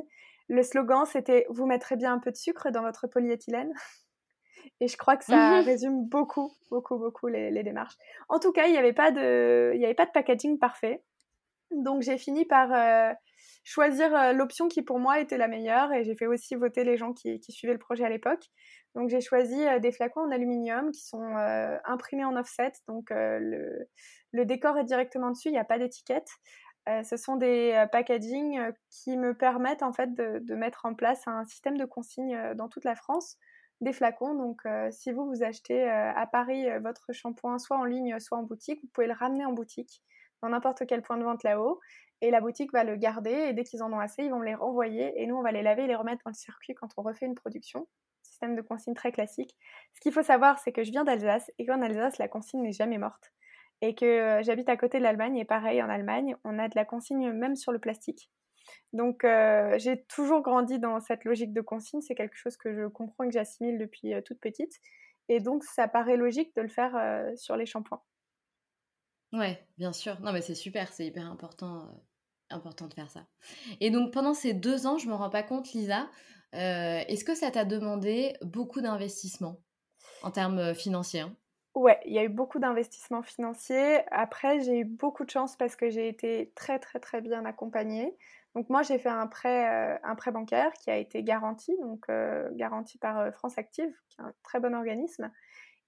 [0.51, 3.73] Le slogan, c'était Vous mettrez bien un peu de sucre dans votre polyéthylène.
[4.81, 7.95] Et je crois que ça résume beaucoup, beaucoup, beaucoup les, démarches.
[8.29, 11.05] En tout cas, il n'y avait, pas de, il avait pas de packaging parfait.
[11.71, 13.15] Donc j'ai fini par, euh,
[13.63, 17.13] choisir l'option qui pour moi était la meilleure et j'ai fait aussi voter les gens
[17.13, 18.43] qui, suivaient le projet à l'époque.
[18.97, 21.37] Donc j'ai choisi des flacons en aluminium qui sont
[21.85, 23.87] imprimés en offset, donc le,
[24.45, 26.29] décor est directement dessus, il n'y a pas d'étiquette.
[27.05, 31.77] Ce sont des packaging qui me permettent en fait de, mettre en place un système
[31.77, 33.37] de consigne dans toute la France
[33.81, 34.35] des flacons.
[34.35, 38.81] Donc, si vous vous achetez à Paris votre shampoing, soit en ligne, soit en boutique,
[38.83, 40.03] vous pouvez le ramener en boutique
[40.43, 41.81] dans n'importe quel point de vente là-haut.
[42.23, 44.55] Et la boutique va le garder et dès qu'ils en ont assez, ils vont les
[44.55, 47.03] renvoyer et nous, on va les laver et les remettre dans le circuit quand on
[47.03, 47.89] refait une production.
[48.23, 49.57] Système de consigne très classique.
[49.95, 52.73] Ce qu'il faut savoir, c'est que je viens d'Alsace et qu'en Alsace, la consigne n'est
[52.73, 53.33] jamais morte.
[53.83, 56.85] Et que j'habite à côté de l'Allemagne et pareil, en Allemagne, on a de la
[56.85, 58.31] consigne même sur le plastique.
[58.93, 59.25] Donc
[59.79, 63.29] j'ai toujours grandi dans cette logique de consigne, c'est quelque chose que je comprends et
[63.29, 64.81] que j'assimile depuis toute petite.
[65.29, 66.93] Et donc ça paraît logique de le faire
[67.37, 68.03] sur les shampoings.
[69.33, 70.21] Ouais, bien sûr.
[70.21, 71.93] Non, mais c'est super, c'est hyper important, euh,
[72.51, 73.27] important de faire ça.
[73.81, 76.11] Et donc, pendant ces deux ans, je me rends pas compte, Lisa,
[76.55, 79.63] euh, est-ce que ça t'a demandé beaucoup d'investissement
[80.23, 81.37] en termes euh, financiers hein?
[81.75, 84.01] Ouais, il y a eu beaucoup d'investissements financiers.
[84.11, 88.17] Après, j'ai eu beaucoup de chance parce que j'ai été très, très, très bien accompagnée.
[88.55, 92.07] Donc, moi, j'ai fait un prêt, un prêt bancaire qui a été garanti, donc
[92.57, 95.31] garanti par France Active, qui est un très bon organisme.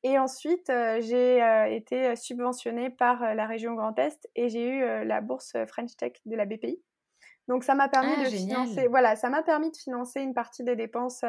[0.04, 4.68] Et ensuite, euh, j'ai euh, été subventionnée par euh, la région Grand Est et j'ai
[4.68, 6.82] eu la bourse French Tech de la BPI.
[7.48, 10.62] Donc ça m'a permis ah, de financer, voilà, ça m'a permis de financer une partie
[10.62, 11.24] des dépenses,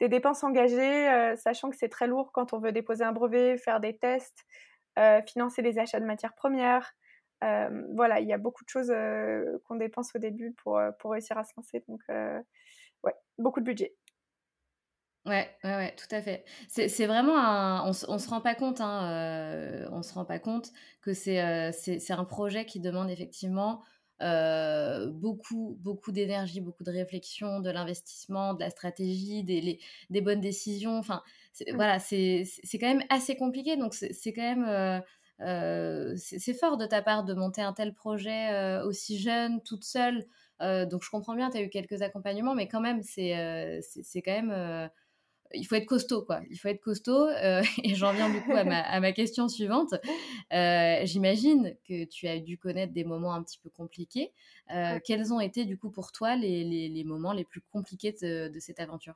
[0.00, 3.80] des dépenses engagées, sachant que c'est très lourd quand on veut déposer un brevet, faire
[3.80, 4.46] des tests,
[5.26, 6.94] financer les achats de matières premières.
[7.40, 8.92] voilà, il y a beaucoup de choses
[9.64, 11.84] qu'on dépense au début pour, pour réussir à se lancer.
[11.88, 13.94] Donc, ouais, beaucoup de budget.
[15.28, 16.44] Ouais, ouais, ouais, tout à fait.
[16.68, 17.84] C'est vraiment un.
[17.84, 21.70] On, on se rend pas compte, hein, euh, on se rend pas compte que euh,
[21.72, 23.82] c'est un projet qui demande effectivement
[24.22, 29.78] euh, beaucoup, beaucoup d'énergie, beaucoup de réflexion, de l'investissement, de la stratégie, des,
[30.10, 30.96] des bonnes décisions.
[30.98, 31.22] Enfin,
[31.60, 31.74] mmh.
[31.74, 33.76] voilà, c'est quand même assez compliqué.
[33.76, 35.02] Donc, c'est quand même.
[36.16, 40.26] c'est fort de ta part de monter un tel projet aussi jeune, toute seule.
[40.60, 44.42] donc, je comprends bien, tu as eu quelques accompagnements, mais quand même, c'est c'est quand
[44.42, 44.90] même
[45.54, 46.40] il faut être costaud, quoi.
[46.50, 47.28] Il faut être costaud.
[47.28, 49.94] Euh, et j'en viens du coup à ma, question suivante.
[50.52, 54.32] Euh, j'imagine que tu as dû connaître des moments un petit peu compliqués.
[54.74, 58.60] Euh, quels ont été du coup pour toi les, moments les plus compliqués de, de
[58.60, 59.14] cette aventure?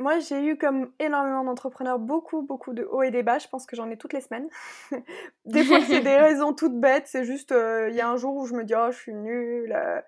[0.00, 3.38] Moi, j'ai eu comme énormément d'entrepreneurs beaucoup, beaucoup de hauts et des bas.
[3.38, 4.48] Je pense que j'en ai toutes les semaines.
[5.44, 7.06] des fois, c'est des raisons toutes bêtes.
[7.06, 9.14] C'est juste, euh, il y a un jour où je me dis, oh, je suis
[9.14, 10.00] nulle, euh,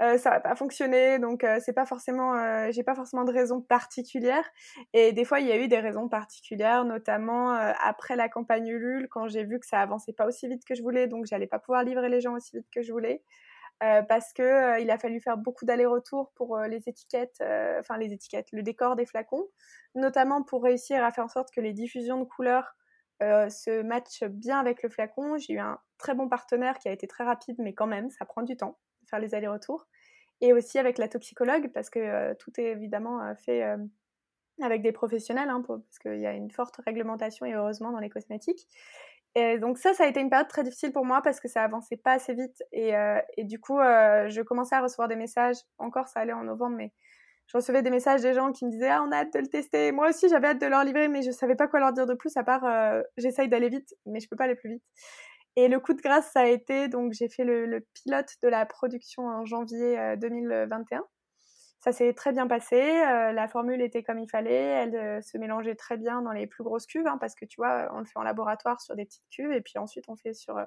[0.00, 1.20] euh, ça va pas fonctionner.
[1.20, 2.34] Donc, c'est pas forcément,
[2.72, 4.50] j'ai pas forcément de raisons particulières.
[4.92, 9.06] Et des fois, il y a eu des raisons particulières, notamment après la campagne Ulule,
[9.08, 11.60] quand j'ai vu que ça avançait pas aussi vite que je voulais, donc j'allais pas
[11.60, 13.22] pouvoir livrer les gens aussi vite que je voulais.
[13.82, 17.42] Euh, parce que euh, il a fallu faire beaucoup d'allers-retours pour euh, les étiquettes,
[17.78, 19.46] enfin les étiquettes, le décor des flacons,
[19.94, 22.74] notamment pour réussir à faire en sorte que les diffusions de couleurs
[23.20, 25.38] se matchent bien avec le flacon.
[25.38, 28.26] J'ai eu un très bon partenaire qui a été très rapide, mais quand même, ça
[28.26, 29.86] prend du temps de faire les allers-retours.
[30.42, 33.62] Et aussi avec la toxicologue, parce que tout est évidemment fait
[34.60, 38.10] avec des professionnels, hein, parce qu'il y a une forte réglementation et heureusement dans les
[38.10, 38.68] cosmétiques.
[39.38, 41.62] Et donc ça, ça a été une période très difficile pour moi parce que ça
[41.62, 45.58] avançait pas assez vite et, euh, du coup, euh, je commençais à recevoir des messages.
[45.76, 46.90] Encore, ça allait en novembre, mais
[47.46, 49.46] je recevais des messages des gens qui me disaient ah on a hâte de le
[49.48, 49.92] tester.
[49.92, 52.14] Moi aussi, j'avais hâte de leur livrer, mais je savais pas quoi leur dire de
[52.14, 54.82] plus à part euh, j'essaye d'aller vite, mais je peux pas aller plus vite.
[55.56, 58.64] Et le coup de grâce, ça a été donc j'ai fait le, pilote de la
[58.64, 61.04] production en janvier 2021
[61.80, 62.80] ça s'est très bien passé.
[62.80, 64.54] Euh, la formule était comme il fallait.
[64.54, 67.56] Elle euh, se mélangeait très bien dans les plus grosses cuves, hein, parce que tu
[67.56, 70.34] vois, on le fait en laboratoire sur des petites cuves, et puis ensuite on fait
[70.34, 70.64] sur euh,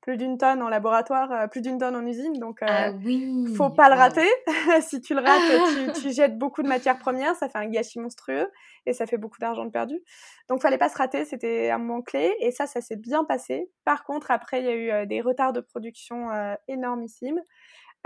[0.00, 2.32] plus d'une tonne en laboratoire, plus d'une tonne en usine.
[2.34, 3.52] Donc, ah oui.
[3.54, 4.28] faut pas le rater.
[4.80, 7.34] si tu le rates, tu, tu, jettes beaucoup de matières premières.
[7.36, 8.50] Ça fait un gâchis monstrueux
[8.86, 10.00] et ça fait beaucoup d'argent de perdu.
[10.48, 11.26] Donc, fallait pas se rater.
[11.26, 12.34] C'était un moment clé.
[12.40, 13.70] Et ça, ça s'est bien passé.
[13.84, 16.30] Par contre, après, il y a eu des retards de production
[16.66, 17.42] énormissimes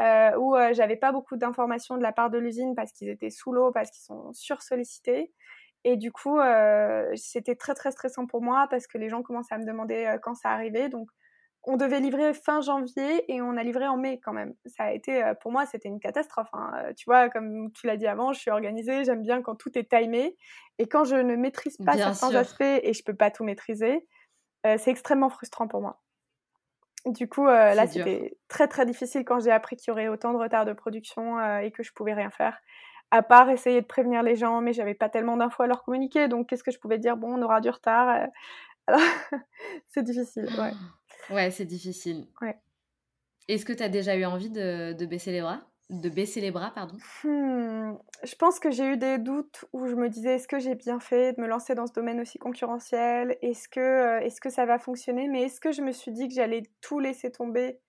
[0.00, 3.30] euh, où euh, j'avais pas beaucoup d'informations de la part de l'usine parce qu'ils étaient
[3.30, 5.32] sous l'eau, parce qu'ils sont sursollicités.
[5.84, 9.54] Et du coup, euh, c'était très très stressant pour moi parce que les gens commençaient
[9.54, 10.88] à me demander quand ça arrivait.
[10.88, 11.08] Donc,
[11.62, 14.54] on devait livrer fin janvier et on a livré en mai quand même.
[14.66, 16.48] Ça a été, pour moi, c'était une catastrophe.
[16.52, 16.92] Hein.
[16.96, 19.88] Tu vois, comme tu l'as dit avant, je suis organisée, j'aime bien quand tout est
[19.88, 20.36] timé.
[20.78, 24.06] Et quand je ne maîtrise pas certains aspects et je peux pas tout maîtriser,
[24.64, 26.03] c'est extrêmement frustrant pour moi.
[27.06, 30.32] Du coup, euh, là, c'était très très difficile quand j'ai appris qu'il y aurait autant
[30.32, 32.58] de retard de production euh, et que je pouvais rien faire.
[33.10, 36.28] À part essayer de prévenir les gens, mais j'avais pas tellement d'infos à leur communiquer.
[36.28, 37.16] Donc, qu'est-ce que je pouvais dire?
[37.16, 38.08] Bon, on aura du retard.
[38.08, 38.26] Euh.
[38.86, 39.00] Alors,
[39.88, 40.72] c'est difficile, ouais.
[41.34, 42.26] Ouais, c'est difficile.
[42.40, 42.56] Ouais.
[43.48, 45.60] Est-ce que tu as déjà eu envie de, baisser les bras?
[45.90, 49.94] De baisser les bras, pardon hmm, Je pense que j'ai eu des doutes où je
[49.94, 53.36] me disais est-ce que j'ai bien fait de me lancer dans ce domaine aussi concurrentiel?
[53.42, 55.28] Est-ce que, euh, est que ça va fonctionner?
[55.28, 57.80] Mais est-ce que je me suis dit que j'allais tout laisser tomber?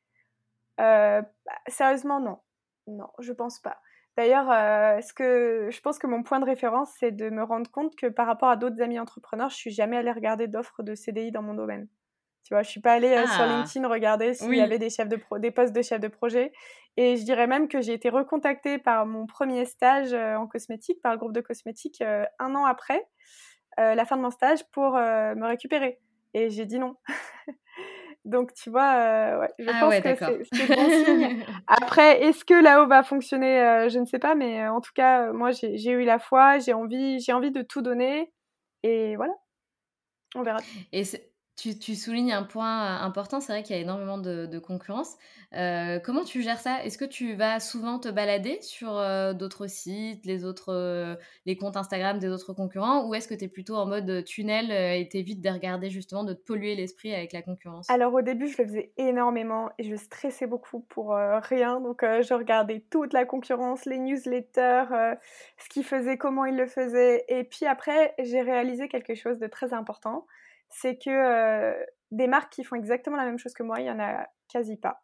[0.81, 2.39] Euh, bah, Sérieusement, non.
[2.87, 3.79] Non, je pense pas.
[4.17, 7.69] D'ailleurs, euh, ce que je pense que mon point de référence, c'est de me rendre
[7.71, 10.95] compte que par rapport à d'autres amis entrepreneurs, je suis jamais allée regarder d'offres de
[10.95, 11.87] CDI dans mon domaine.
[12.45, 13.57] Tu vois, je suis pas allée euh, sur ah.
[13.57, 16.53] LinkedIn regarder s'il y avait des chefs de des postes de chef de projet.
[16.95, 21.01] Et je dirais même que j'ai été recontactée par mon premier stage euh, en cosmétique,
[21.01, 23.05] par le groupe de cosmétique, un an après
[23.77, 25.99] la fin de mon stage pour me récupérer.
[26.33, 26.95] Et j'ai dit non.
[28.25, 31.45] Donc, tu vois, euh, je ah pense que c'est bon signe.
[31.67, 34.93] Après, est-ce que là-haut va fonctionner euh, Je ne sais pas, mais euh, en tout
[34.95, 38.33] cas, moi, j'ai eu la foi, j'ai envie, envie de tout donner.
[38.81, 39.33] Et voilà,
[40.33, 40.57] on verra.
[40.91, 41.03] Et
[41.55, 45.15] tu, soulignes un point important, c'est vrai qu'il y a énormément de, concurrence.
[45.53, 46.83] Euh, comment tu gères ça?
[46.83, 51.55] Est-ce que tu vas souvent te balader sur euh, d'autres sites, les autres, euh, les
[51.55, 55.07] comptes Instagram des autres concurrents, ou est-ce que tu es plutôt en mode tunnel et
[55.07, 57.89] t'évites de regarder justement, de te polluer l'esprit avec la concurrence?
[57.89, 61.79] Alors au début, je le faisais énormément et je stressais beaucoup pour rien.
[61.79, 65.15] Donc je regardais toute la concurrence, les newsletters,
[65.57, 67.23] ce qu'ils faisaient, comment ils le faisaient.
[67.29, 70.25] Et puis après, j'ai réalisé quelque chose de très important
[70.69, 71.73] c'est que euh,
[72.11, 74.77] des marques qui font exactement la même chose que moi, il y en a quasi
[74.77, 75.03] pas,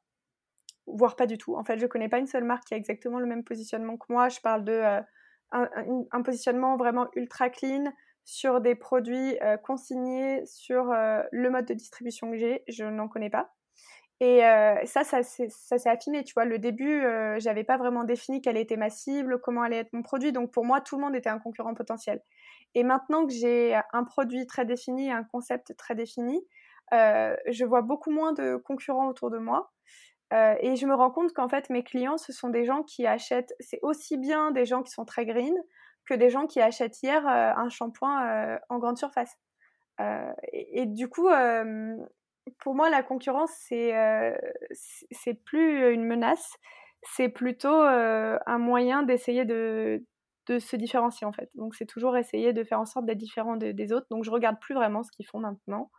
[0.88, 1.56] voire pas du tout.
[1.56, 4.12] En fait, je connais pas une seule marque qui a exactement le même positionnement que
[4.12, 4.30] moi.
[4.30, 5.02] Je parle de euh,
[5.52, 7.92] un, positionnement vraiment ultra clean
[8.24, 12.64] sur des produits euh, consignés sur le mode de distribution que j'ai.
[12.68, 13.54] Je n'en connais pas.
[14.24, 14.42] Et
[14.86, 16.46] ça, ça, s'est affiné, tu vois.
[16.46, 17.02] Le début,
[17.40, 20.32] j'avais pas vraiment défini quelle était ma cible, comment allait être mon produit.
[20.32, 22.22] Donc pour moi, tout le monde était un concurrent potentiel.
[22.76, 26.42] Et maintenant que j'ai un produit très défini, un concept très défini,
[26.94, 29.72] euh, je vois beaucoup moins de concurrents autour de moi.
[30.34, 33.06] Euh, et je me rends compte qu'en fait, mes clients, ce sont des gens qui
[33.06, 35.56] achètent, c'est aussi bien des gens qui sont très green
[36.06, 39.38] que des gens qui achètent hier euh, un shampoing en grande surface.
[40.52, 41.30] Et, et, du coup,
[42.58, 43.94] pour moi, la concurrence, c'est
[45.12, 46.58] c'est plus une menace,
[47.04, 50.04] c'est plutôt un moyen d'essayer de,
[50.54, 51.50] de se différencier en fait.
[51.56, 54.08] Donc c'est toujours essayer de faire en sorte d'être différent des autres.
[54.10, 55.92] Donc je regarde plus vraiment ce qu'ils font maintenant.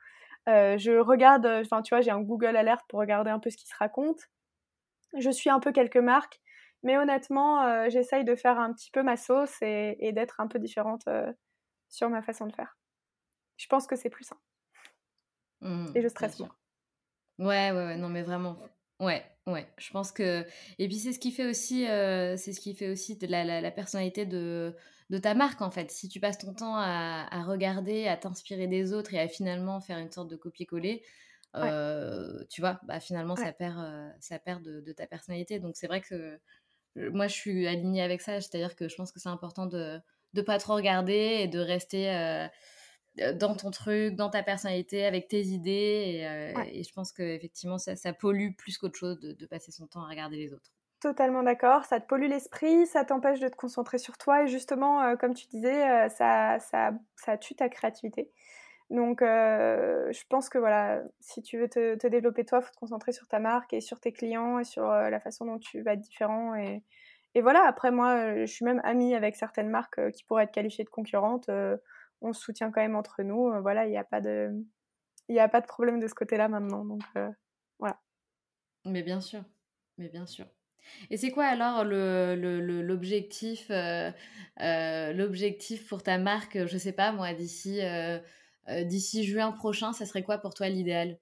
[0.49, 3.57] Euh, je regarde, enfin tu vois, j'ai un Google Alert pour regarder un peu ce
[3.57, 4.21] qui se raconte.
[5.17, 6.41] Je suis un peu quelques marques,
[6.83, 10.59] mais honnêtement, euh, j'essaye de faire un petit peu ma sauce et, d'être un peu
[10.59, 11.33] différente euh,
[11.89, 12.77] sur ma façon de faire.
[13.57, 14.39] Je pense que c'est plus sain.
[15.61, 16.55] Mmh, et je stresse moins.
[17.39, 18.57] Ouais, ouais, ouais, non mais vraiment,
[19.03, 19.67] Ouais, ouais.
[19.79, 20.47] Je pense que
[20.79, 23.71] et puis c'est ce qui fait aussi, euh, c'est ce qui fait aussi la, la,
[23.73, 24.77] personnalité de,
[25.11, 25.91] de ta marque en fait.
[25.91, 29.81] Si tu passes ton temps à, à regarder, à t'inspirer des autres et à finalement
[29.81, 31.03] faire une sorte de copier-coller,
[31.57, 35.59] euh, tu vois, bah finalement ça perd, euh, ça perd de, de, ta personnalité.
[35.59, 36.39] Donc c'est vrai que
[36.95, 39.99] moi je suis alignée avec ça, c'est-à-dire que je pense que c'est important de
[40.35, 42.09] ne pas trop regarder et de rester
[43.17, 46.21] dans ton truc, dans ta personnalité, avec tes idées.
[46.21, 50.03] Et, euh, je pense qu'effectivement, ça, ça pollue plus qu'autre chose de, passer son temps
[50.05, 50.71] à regarder les autres.
[51.01, 55.03] Totalement d'accord, ça te pollue l'esprit, ça t'empêche de te concentrer sur toi et justement,
[55.03, 58.31] euh, comme tu disais, ça, ça, ça, tue ta créativité.
[58.89, 62.79] Donc, je pense que voilà, si tu veux te, te développer toi, il faut te
[62.79, 65.95] concentrer sur ta marque et sur tes clients et sur la façon dont tu vas
[65.95, 66.55] être différent.
[66.55, 66.83] Et,
[67.35, 70.85] et voilà, après, moi, je suis même amie avec certaines marques qui pourraient être qualifiées
[70.85, 71.51] de concurrentes
[72.23, 73.49] on se soutient quand même entre nous.
[73.49, 74.65] Euh, voilà, il n'y a pas de,
[75.67, 76.85] problème de ce côté-là maintenant.
[76.85, 77.31] Donc euh.
[78.85, 79.45] Mais bien sûr,
[79.97, 80.47] mais bien sûr.
[81.11, 82.35] Et c'est quoi alors euh,
[85.13, 87.81] l'objectif pour ta marque Je sais pas moi d'ici
[89.25, 91.19] juin prochain, ça serait quoi pour toi l'idéal?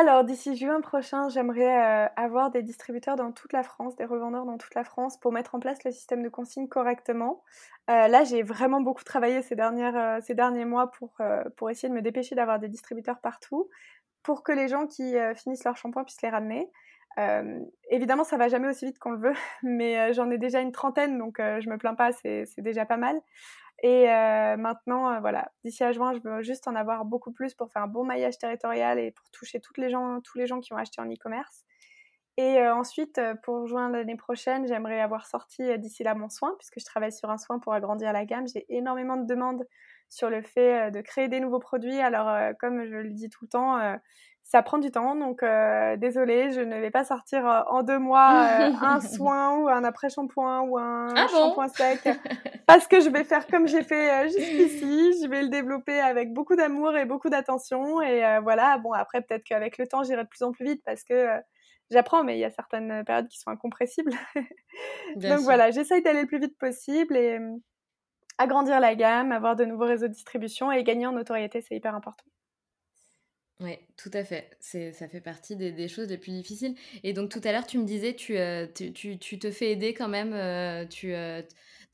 [0.00, 4.58] Alors, d'ici juin prochain, j'aimerais avoir des distributeurs dans toute la France, des revendeurs dans
[4.58, 7.42] toute la France pour mettre en place le système de consigne correctement.
[7.88, 9.56] là, j'ai vraiment beaucoup travaillé ces,
[10.22, 11.16] ces derniers mois pour,
[11.56, 13.68] pour essayer de me dépêcher d'avoir des distributeurs partout,
[14.22, 16.70] pour que les gens qui finissent leur shampoing puissent les ramener.
[17.90, 21.18] évidemment, ça va jamais aussi vite qu'on le veut, mais j'en ai déjà une trentaine,
[21.18, 23.20] donc je me plains pas, c'est déjà pas mal.
[23.82, 27.54] Et euh, maintenant, euh, voilà, d'ici à juin, je veux juste en avoir beaucoup plus
[27.54, 30.72] pour faire un bon maillage territorial et pour toucher les gens, tous les gens qui
[30.72, 31.64] ont acheté en e-commerce.
[32.38, 36.80] Et euh, ensuite, pour juin l'année prochaine, j'aimerais avoir sorti d'ici là mon soin, puisque
[36.80, 38.46] je travaille sur un soin pour agrandir la gamme.
[38.46, 39.66] J'ai énormément de demandes
[40.08, 41.98] sur le fait de créer des nouveaux produits.
[41.98, 43.98] Alors, comme je le dis tout le temps,
[44.46, 47.98] ça prend du temps, donc euh, désolée, je ne vais pas sortir euh, en deux
[47.98, 48.30] mois
[48.60, 52.00] euh, un soin ou un après-shampoing ou un ah shampoing sec,
[52.66, 56.54] parce que je vais faire comme j'ai fait jusqu'ici, je vais le développer avec beaucoup
[56.54, 60.44] d'amour et beaucoup d'attention, et voilà, bon après peut-être qu'avec le temps j'irai de plus
[60.44, 61.26] en plus vite parce que
[61.90, 64.12] j'apprends, mais il y a certaines périodes qui sont incompressibles.
[65.16, 67.60] Donc voilà, j'essaye d'aller le plus vite possible et mmh,
[68.38, 71.96] agrandir la gamme, avoir de nouveaux réseaux de distribution et gagner en notoriété, c'est hyper
[71.96, 72.24] important.
[73.60, 74.50] Oui, tout à fait.
[74.60, 76.74] C'est, ça fait partie des, choses les plus difficiles.
[77.02, 79.94] Et donc tout à l'heure, tu me disais, tu, euh, tu, tu, te fais aider
[79.94, 81.40] quand même, euh, tu euh,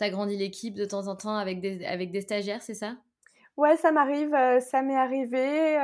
[0.00, 2.96] agrandis l'équipe de temps en temps avec des, avec des stagiaires, c'est ça?
[3.56, 5.78] Ouais, ça m'arrive, ça m'est arrivé.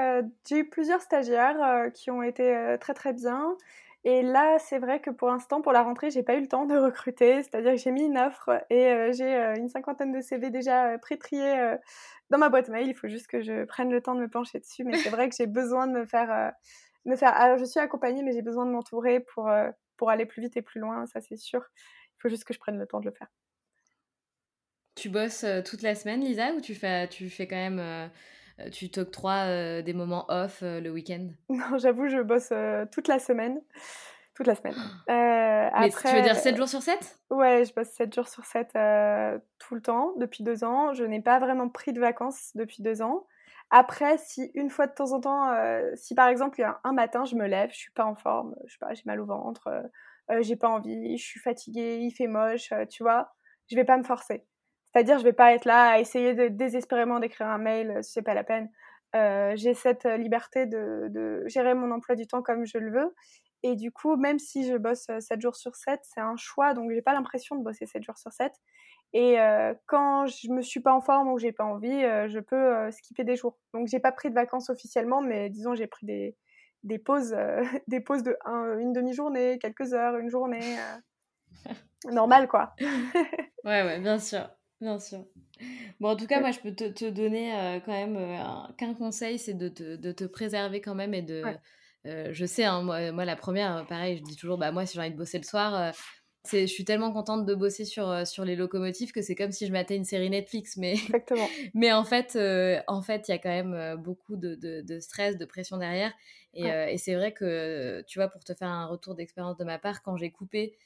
[0.49, 3.57] j'ai eu plusieurs stagiaires qui ont été très très bien.
[4.05, 6.65] Et là, c'est vrai que pour l'instant, pour la rentrée, j'ai pas eu le temps
[6.65, 7.43] de recruter.
[7.43, 11.77] C'est-à-dire que j'ai mis une offre et j'ai une cinquantaine de CV déjà pré-triés
[12.31, 12.89] dans ma boîte mail.
[12.89, 14.85] Il faut juste que je prenne le temps de me pencher dessus.
[14.85, 16.51] Mais c'est vrai que j'ai besoin de me faire, euh,
[17.05, 17.35] me faire.
[17.35, 20.57] Alors, je suis accompagnée, mais j'ai besoin de m'entourer pour, euh, pour aller plus vite
[20.57, 21.07] et plus loin.
[21.07, 21.65] Ça, c'est sûr.
[22.19, 23.29] Il faut juste que je prenne le temps de le faire.
[24.95, 28.11] Tu bosses euh, toute la semaine, Lisa, ou tu fais, tu fais quand même.
[28.73, 31.29] tu t'octroies des moments off le week-end?
[31.49, 32.53] Non, j'avoue, je bosse
[32.91, 33.61] toute la semaine
[34.39, 34.75] toute la semaine.
[35.11, 38.45] Euh, Mais tu veux dire 7 jours sur 7 Ouais, je bosse 7 jours sur
[38.45, 40.95] 7 euh, tout le temps, depuis deux ans.
[40.95, 43.27] Je n'ai pas vraiment pris de vacances depuis deux ans.
[43.71, 46.81] Après, si une fois de temps en temps, euh, si par exemple, il y a
[46.85, 49.21] un matin, je me lève, je suis pas en forme, je sais pas, j'ai mal
[49.21, 49.69] au ventre,
[50.41, 53.35] j'ai pas envie, je suis fatiguée, il fait moche, tu vois,
[53.71, 54.47] je vais pas me forcer.
[54.87, 58.35] C'est-à-dire, je vais pas être là à essayer de désespérément d'écrire un mail, c'est pas
[58.35, 58.71] la peine.
[59.13, 63.15] j'ai cette liberté de, de, gérer mon emploi du temps comme je le veux.
[63.63, 66.91] Et du coup, même si je bosse 7 jours sur 7, c'est un choix, donc
[66.93, 68.53] j'ai pas l'impression de bosser 7 jours sur 7.
[69.15, 69.37] Et
[69.87, 73.37] quand je me suis pas en forme ou j'ai pas envie, je peux skipper des
[73.37, 73.59] jours.
[73.73, 76.37] Donc j'ai pas pris de vacances officiellement, mais disons j'ai pris des,
[76.85, 77.35] des pauses,
[77.89, 78.37] des pauses de
[78.79, 80.77] une demi-journée, quelques heures, une journée.
[82.13, 82.75] normal quoi.
[83.65, 84.49] ouais, ouais, bien sûr.
[84.81, 85.25] Bien sûr.
[85.99, 88.17] Bon, en tout cas, moi, je peux te, te donner quand même
[88.77, 91.43] qu'un conseil, c'est de te, de te, préserver quand même et de,
[92.09, 95.01] euh, je sais, hein, moi, la première, pareil, je dis toujours, bah moi, si j'ai
[95.01, 95.91] envie de bosser le soir, euh,
[96.51, 99.67] je suis tellement contente de bosser sur, euh, sur les locomotives que c'est comme si
[99.67, 100.77] je matais une série Netflix.
[100.77, 101.47] Mais, Exactement.
[101.75, 102.39] mais en fait,
[102.87, 106.13] en fait, il y a quand même beaucoup de, de, stress, de pression derrière.
[106.55, 109.79] Et, et c'est vrai que, tu vois, pour te faire un retour d'expérience de ma
[109.79, 110.77] part, quand j'ai coupé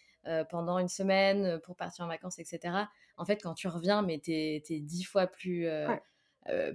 [0.50, 2.74] pendant une semaine pour partir en vacances, etc.,
[3.16, 5.68] en fait, quand tu reviens, mais t'es es dix fois plus,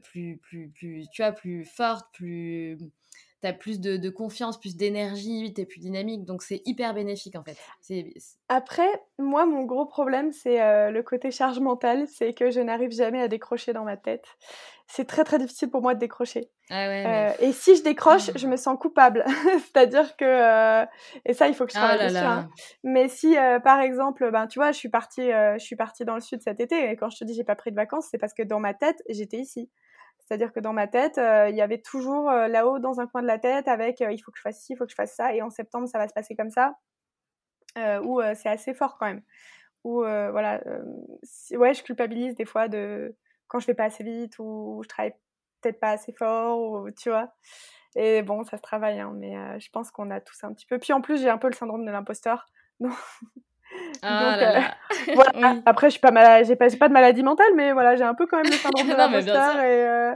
[0.03, 2.77] plus, plus, plus, tu vois, plus forte, plus
[3.41, 6.25] tu as plus de, confiance, plus d'énergie, tu es plus dynamique.
[6.25, 7.57] Donc, c'est hyper bénéfique en fait.
[8.49, 12.07] Après, moi, mon gros problème, c'est euh, le côté charge mentale.
[12.07, 14.25] C'est que je n'arrive jamais à décrocher dans ma tête.
[14.89, 16.49] C'est très très difficile pour moi de décrocher.
[16.69, 19.25] Ah euh, et si je décroche, je me sens coupable.
[19.65, 20.85] C'est-à-dire que euh,
[21.25, 22.17] et ça, il faut que je travaille dessus.
[22.17, 22.49] Hein.
[22.83, 26.21] Mais si, par exemple, ben tu vois, je suis partie, je suis partie dans le
[26.21, 26.89] sud cet été.
[26.89, 28.73] Et quand je te dis j'ai pas pris de vacances, c'est parce que dans ma
[28.73, 29.69] tête, j'étais ici.
[30.27, 33.21] C'est-à-dire que dans ma tête, euh, il y avait toujours euh, là-haut dans un coin
[33.21, 34.95] de la tête avec euh, il faut que je fasse ci, il faut que je
[34.95, 36.75] fasse ça, et en septembre ça va se passer comme ça,
[38.03, 39.21] où c'est assez fort quand même.
[39.83, 40.61] Où voilà,
[41.51, 43.15] ouais, je culpabilise des fois de
[43.47, 45.13] quand je vais pas assez vite ou je travaille
[45.61, 47.33] peut-être pas assez fort, ou, tu vois.
[47.95, 50.79] Et bon, ça se travaille, hein, mais je pense qu'on a tous un petit peu.
[50.79, 52.47] Puis en plus, j'ai un peu le syndrome de l'imposteur.
[54.01, 54.75] ah là là.
[55.15, 55.57] voilà.
[55.65, 58.13] Après, je suis pas malade, j'ai pas, pas de maladie mentale, mais voilà, j'ai un
[58.13, 60.13] peu quand même le syndrome de l'imposteur et, euh,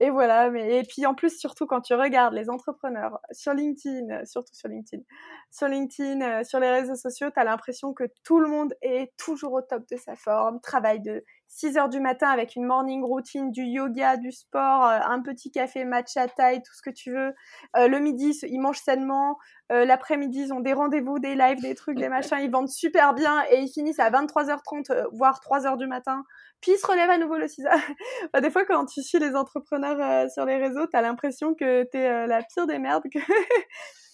[0.00, 0.50] et voilà.
[0.50, 4.68] Mais et puis en plus, surtout quand tu regardes les entrepreneurs sur LinkedIn, surtout sur
[4.68, 5.02] LinkedIn,
[5.50, 9.12] sur LinkedIn, euh, sur les réseaux sociaux, tu as l'impression que tout le monde est
[9.16, 13.02] toujours au top de sa forme, travaille de 6 heures du matin avec une morning
[13.02, 17.12] routine, du yoga, du sport, euh, un petit café matcha taille, tout ce que tu
[17.12, 17.34] veux.
[17.76, 19.38] Euh, le midi, ils mangent sainement.
[19.72, 22.38] Euh, l'après-midi, ils ont des rendez-vous, des lives, des trucs, des machins.
[22.40, 26.24] Ils vendent super bien et ils finissent à 23h30, voire 3h du matin.
[26.60, 27.70] Puis ils se relèvent à nouveau le 6h.
[28.42, 32.42] des fois, quand tu suis les entrepreneurs sur les réseaux, t'as l'impression que t'es la
[32.42, 33.18] pire des merdes, que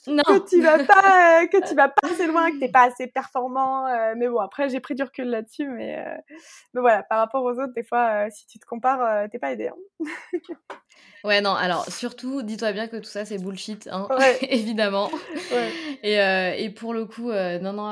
[0.07, 0.23] non.
[0.27, 3.07] que tu vas pas, euh, que tu vas pas assez loin, que t'es pas assez
[3.07, 3.87] performant.
[3.87, 6.17] Euh, mais bon, après j'ai pris du recul là-dessus, mais euh,
[6.75, 9.69] mais voilà, par rapport aux autres, des fois, si tu te compares, t'es pas aidé.
[9.69, 9.77] Hein.
[11.25, 11.55] ouais, non.
[11.55, 14.09] Alors surtout, dis-toi bien que tout ça c'est bullshit, hein,
[14.43, 15.11] évidemment.
[15.53, 15.71] Ouais.
[16.03, 17.91] Et, et pour le coup, non, non.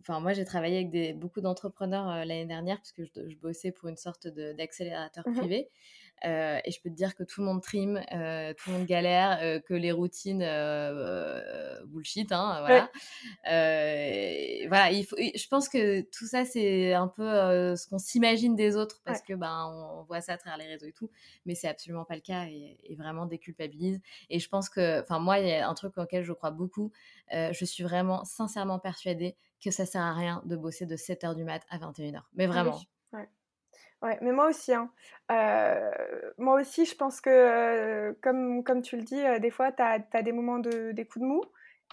[0.00, 3.88] Enfin, moi j'ai travaillé avec des, beaucoup d'entrepreneurs l'année dernière parce que je, bossais pour
[3.88, 5.68] une sorte d'accélérateur mmh privé.
[6.24, 8.86] Euh, et je peux te dire que tout le monde trime, euh, tout le monde
[8.86, 10.44] galère, euh, que les routines
[11.86, 12.90] bullshit, hein, voilà.
[14.68, 18.76] voilà, il faut, je pense que tout ça c'est un peu ce qu'on s'imagine des
[18.76, 21.10] autres parce que ben on voit ça à travers les réseaux et tout,
[21.44, 24.00] mais c'est absolument pas le cas et, et, vraiment déculpabilise.
[24.30, 26.90] Et je pense que, enfin moi il y a un truc auquel je crois beaucoup,
[27.30, 31.44] je suis vraiment sincèrement persuadée que ça sert à rien de bosser de 7h du
[31.44, 32.80] mat à 21h, mais ah vraiment.
[34.04, 34.72] Ouais, mais moi aussi.
[34.72, 34.90] Hein.
[36.38, 40.32] moi aussi, je pense que, comme, comme tu le dis, des fois, tu as, des
[40.32, 41.42] moments de, des coups de mou.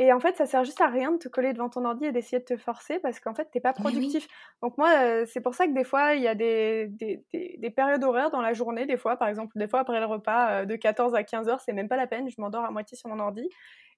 [0.01, 2.11] Et en fait, ça sert juste à rien de te coller devant ton ordi et
[2.11, 4.27] d'essayer de te forcer parce qu'en fait, t'es pas productif.
[4.63, 7.69] Donc moi, euh, c'est pour ça que des fois, il y a des, des, des,
[7.69, 10.65] périodes horaires dans la journée, des fois, par exemple, des fois après le repas, euh,
[10.65, 13.09] de 14 à 15 heures, c'est même pas la peine, je m'endors à moitié sur
[13.09, 13.43] mon ordi.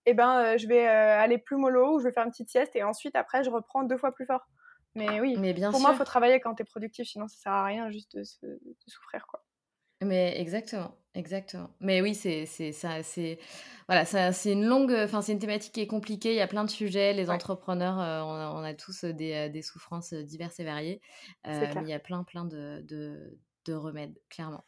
[0.05, 2.49] Et eh ben, euh, je vais aller plus mollo ou je vais faire une petite
[2.49, 4.45] sieste et ensuite, après, je reprends deux fois plus fort.
[4.95, 7.51] Mais oui, Mais bien pour moi, il faut travailler quand t'es productif, sinon ça sert
[7.51, 9.43] à rien juste de, de souffrir, quoi.
[10.03, 11.69] Mais exactement, exactement.
[11.79, 13.39] Mais oui, c'est ça, c'est
[13.87, 16.31] voilà, c'est une longue, enfin c'est une thématique qui est compliquée.
[16.33, 17.13] Il y a plein de sujets.
[17.13, 21.01] Les entrepreneurs, euh, on, a, tous des, euh, des, souffrances diverses et variées.
[21.47, 24.63] Euh, mais il y a plein, plein de, de, de remèdes, clairement.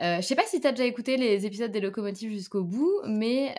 [0.00, 3.00] Euh, je sais pas si tu as déjà écouté les épisodes des locomotives jusqu'au bout,
[3.06, 3.54] mais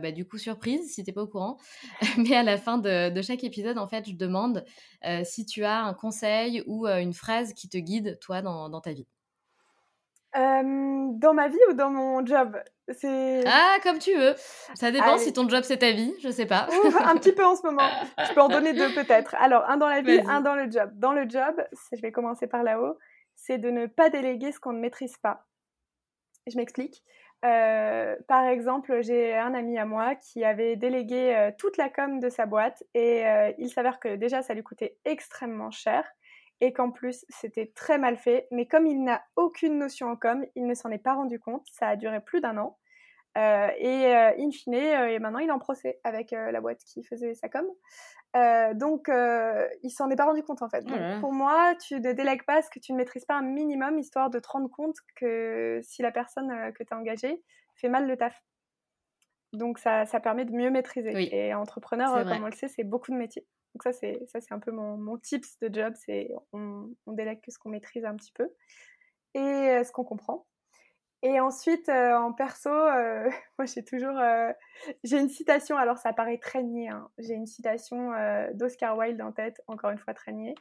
[0.00, 1.58] bah, du coup, surprise si t'es pas au courant.
[2.18, 4.64] mais à la fin de, de, chaque épisode, en fait, je demande
[5.24, 8.92] si tu as un conseil ou une phrase qui te guide, toi, dans, dans ta
[8.92, 9.06] vie
[10.34, 12.56] dans ma vie ou dans mon job?
[12.90, 13.42] C'est...
[13.46, 14.34] Ah, comme tu veux.
[14.74, 16.68] Ça dépend si ton job c'est ta vie, je sais pas.
[17.04, 17.88] un petit peu en ce moment.
[18.26, 19.34] Je peux en donner deux peut-être.
[19.38, 20.90] Alors, un dans la vie, un dans le job.
[20.94, 21.54] Dans le job,
[21.92, 22.96] je vais commencer par là-haut,
[23.48, 25.46] c'est de ne pas déléguer ce qu'on ne maîtrise pas.
[26.46, 27.02] Je m'explique.
[27.46, 32.20] Euh, par exemple, j'ai un ami à moi qui avait délégué euh, toute la com
[32.20, 36.04] de sa boîte et euh, il s'avère que déjà ça lui coûtait extrêmement cher
[36.60, 38.48] et qu'en plus c'était très mal fait.
[38.50, 41.66] Mais comme il n'a aucune notion en com, il ne s'en est pas rendu compte.
[41.72, 42.76] Ça a duré plus d'un an.
[43.38, 46.82] Euh, et euh, in fine, euh, et maintenant il est en procès avec la boîte
[46.84, 47.66] qui faisait sa com.
[48.74, 49.08] donc
[49.82, 50.84] il s'en est pas rendu compte en fait.
[50.84, 53.98] Donc, pour moi, tu ne délègues pas ce que tu ne maîtrises pas un minimum,
[53.98, 57.42] histoire de te rendre compte que si la personne que tu as engagée
[57.76, 58.42] fait mal le taf.
[59.54, 61.34] Donc ça, ça permet de mieux maîtriser.
[61.34, 63.46] Et entrepreneur, comme on le sait, c'est beaucoup de métiers.
[63.74, 67.12] Donc ça, c'est ça, c'est un peu mon, mon, tips de job, c'est on, on
[67.12, 68.48] délègue que ce qu'on maîtrise un petit peu
[69.34, 70.47] et ce qu'on comprend.
[71.22, 74.16] Et ensuite, euh, en perso, euh, moi j'ai toujours,
[75.02, 75.76] j'ai une citation.
[75.76, 76.88] Alors ça paraît très niais.
[76.88, 77.08] Hein.
[77.18, 78.12] J'ai une citation
[78.54, 80.54] d'Oscar Wilde en tête, encore une fois très niais.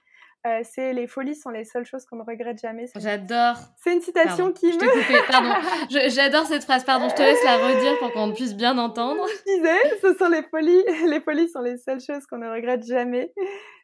[0.64, 2.86] c'est les folies sont les seules choses qu'on ne regrette jamais.
[2.96, 3.58] J'adore.
[3.84, 5.32] C'est une citation qui je me.
[5.32, 5.54] Pardon.
[6.10, 6.84] J'adore cette phrase.
[6.84, 9.24] Pardon, je te laisse la redire pour qu'on puisse bien entendre.
[9.28, 10.84] Je disais, ce sont les folies.
[11.08, 13.32] Les folies sont les seules choses qu'on ne regrette jamais.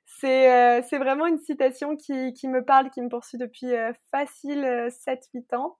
[0.06, 3.72] C'est c'est vraiment une citation qui, qui, me parle, qui me poursuit depuis
[4.12, 5.78] facile 7-8 ans.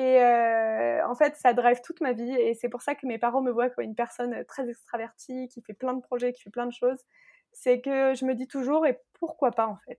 [0.00, 2.32] Et en fait, ça drive toute ma vie.
[2.32, 5.60] Et c'est pour ça que mes parents me voient comme une personne très extravertie, qui
[5.60, 7.04] fait plein de projets, qui fait plein de choses.
[7.52, 9.98] C'est que je me dis toujours, et pourquoi pas en fait?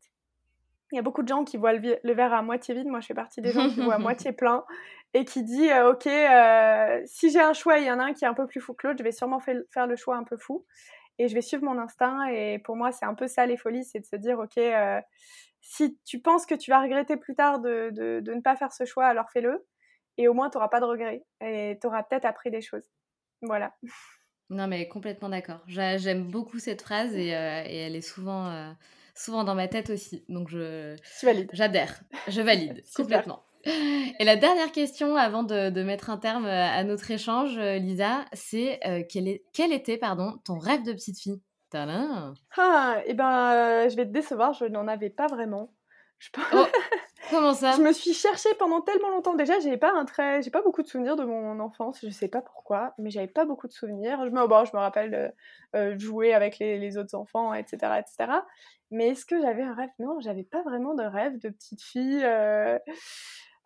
[0.91, 2.87] Il y a beaucoup de gens qui voient le, verre à moitié vide.
[2.87, 4.65] Moi, je fais partie des gens qui voient à moitié plein
[5.13, 6.09] et qui dit, ok,
[7.05, 8.73] si j'ai un choix, il y en a un qui est un peu plus fou
[8.73, 10.65] que l'autre, je vais sûrement faire le choix un peu fou.
[11.19, 12.25] Et je vais suivre mon instinct.
[12.27, 14.59] Et pour moi, c'est un peu ça les folies, c'est de se dire, ok,
[15.61, 18.83] si tu penses que tu vas regretter plus tard de, de ne pas faire ce
[18.83, 19.63] choix, alors fais-le
[20.17, 22.89] et au moins tu n'auras pas de regrets et tu auras peut-être appris des choses.
[23.41, 23.73] Voilà.
[24.49, 25.61] Non mais complètement d'accord.
[25.67, 28.71] J'aime beaucoup cette phrase et, euh, et elle est souvent, euh,
[29.15, 30.25] souvent dans ma tête aussi.
[30.29, 30.95] Donc je...
[31.53, 32.01] J'adhère.
[32.27, 33.43] Je valide complètement.
[33.63, 38.79] Et la dernière question avant de, de, mettre un terme à notre échange, Lisa, c'est
[38.87, 41.41] euh, quel, quel, était pardon, ton rêve de petite fille?
[41.73, 45.73] Ah, et eh ben, je vais te décevoir, je n'en avais pas vraiment.
[46.19, 46.29] Je...
[46.53, 46.65] Oh,
[47.31, 49.33] comment ça Je me suis cherchée pendant tellement longtemps.
[49.33, 51.99] Déjà, j'ai pas un très, j'ai pas beaucoup de souvenirs de mon enfance.
[52.03, 54.19] Je sais pas pourquoi, mais j'avais pas beaucoup de souvenirs.
[54.25, 55.29] Je me, bon, je me rappelle euh,
[55.75, 58.39] euh, jouer avec les, autres enfants, etc., etc.
[58.91, 59.89] Mais est-ce que j'avais un rêve?
[59.99, 62.23] Non, j'avais pas vraiment de rêve de petite fille.
[62.23, 62.77] Euh,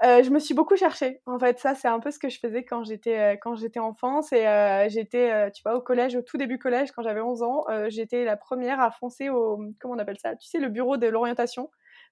[0.01, 1.21] je me suis beaucoup cherchée.
[1.25, 4.21] En fait, ça, c'est un peu ce que je faisais quand j'étais quand j'étais enfant.
[4.31, 8.23] Et j'étais, tu vois, au collège, au tout début collège, quand j'avais 11 ans, j'étais
[8.23, 10.35] la première à foncer au, comment on appelle ça?
[10.35, 11.69] Tu sais, le bureau de l'orientation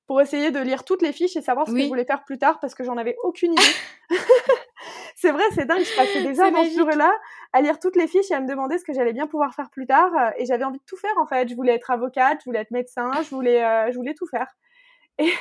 [0.07, 2.37] pour essayer de lire toutes les fiches et savoir ce que je voulais faire plus
[2.37, 3.61] tard parce que j'en avais aucune idée.
[5.15, 5.83] c'est vrai, c'est dingue.
[5.83, 7.11] Je passais des heures dans ce bureau-là
[7.53, 9.69] à lire toutes les fiches et à me demander ce que j'allais bien pouvoir faire
[9.69, 10.11] plus tard.
[10.15, 11.47] Euh, et j'avais envie de tout faire en fait.
[11.47, 14.47] Je voulais être avocate, je voulais être médecin, je voulais, euh, je voulais tout faire.
[15.19, 15.31] Et,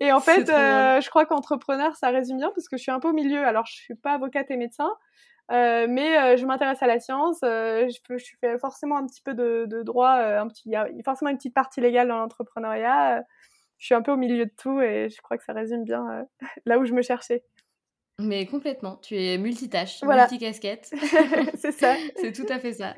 [0.00, 3.00] et en fait, euh, je crois qu'entrepreneur, ça résume bien parce que je suis un
[3.00, 3.42] peu au milieu.
[3.42, 4.90] Alors, je suis pas avocate et médecin,
[5.50, 7.38] euh, mais euh, je m'intéresse à la science.
[7.42, 10.10] Euh, je, peux, je fais forcément un petit peu de, de droit.
[10.10, 13.24] un petit, il y a forcément une petite partie légale dans l'entrepreneuriat
[13.78, 16.08] je suis un peu au milieu de tout et je crois que ça résume bien
[16.10, 16.22] euh,
[16.66, 17.44] là où je me cherchais.
[18.18, 20.22] Mais complètement, tu es multitâche, voilà.
[20.22, 20.90] multicasquette.
[21.54, 21.94] c'est ça.
[22.16, 22.94] c'est tout à fait ça.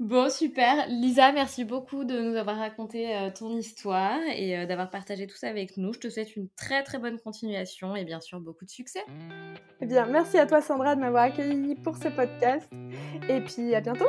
[0.00, 0.88] Bon, super.
[0.88, 5.36] Lisa, merci beaucoup de nous avoir raconté euh, ton histoire et euh, d'avoir partagé tout
[5.36, 5.92] ça avec nous.
[5.92, 9.04] Je te souhaite une très très bonne continuation et bien sûr beaucoup de succès.
[9.80, 12.68] Eh bien, merci à toi Sandra de m'avoir accueilli pour ce podcast
[13.28, 14.08] et puis à bientôt.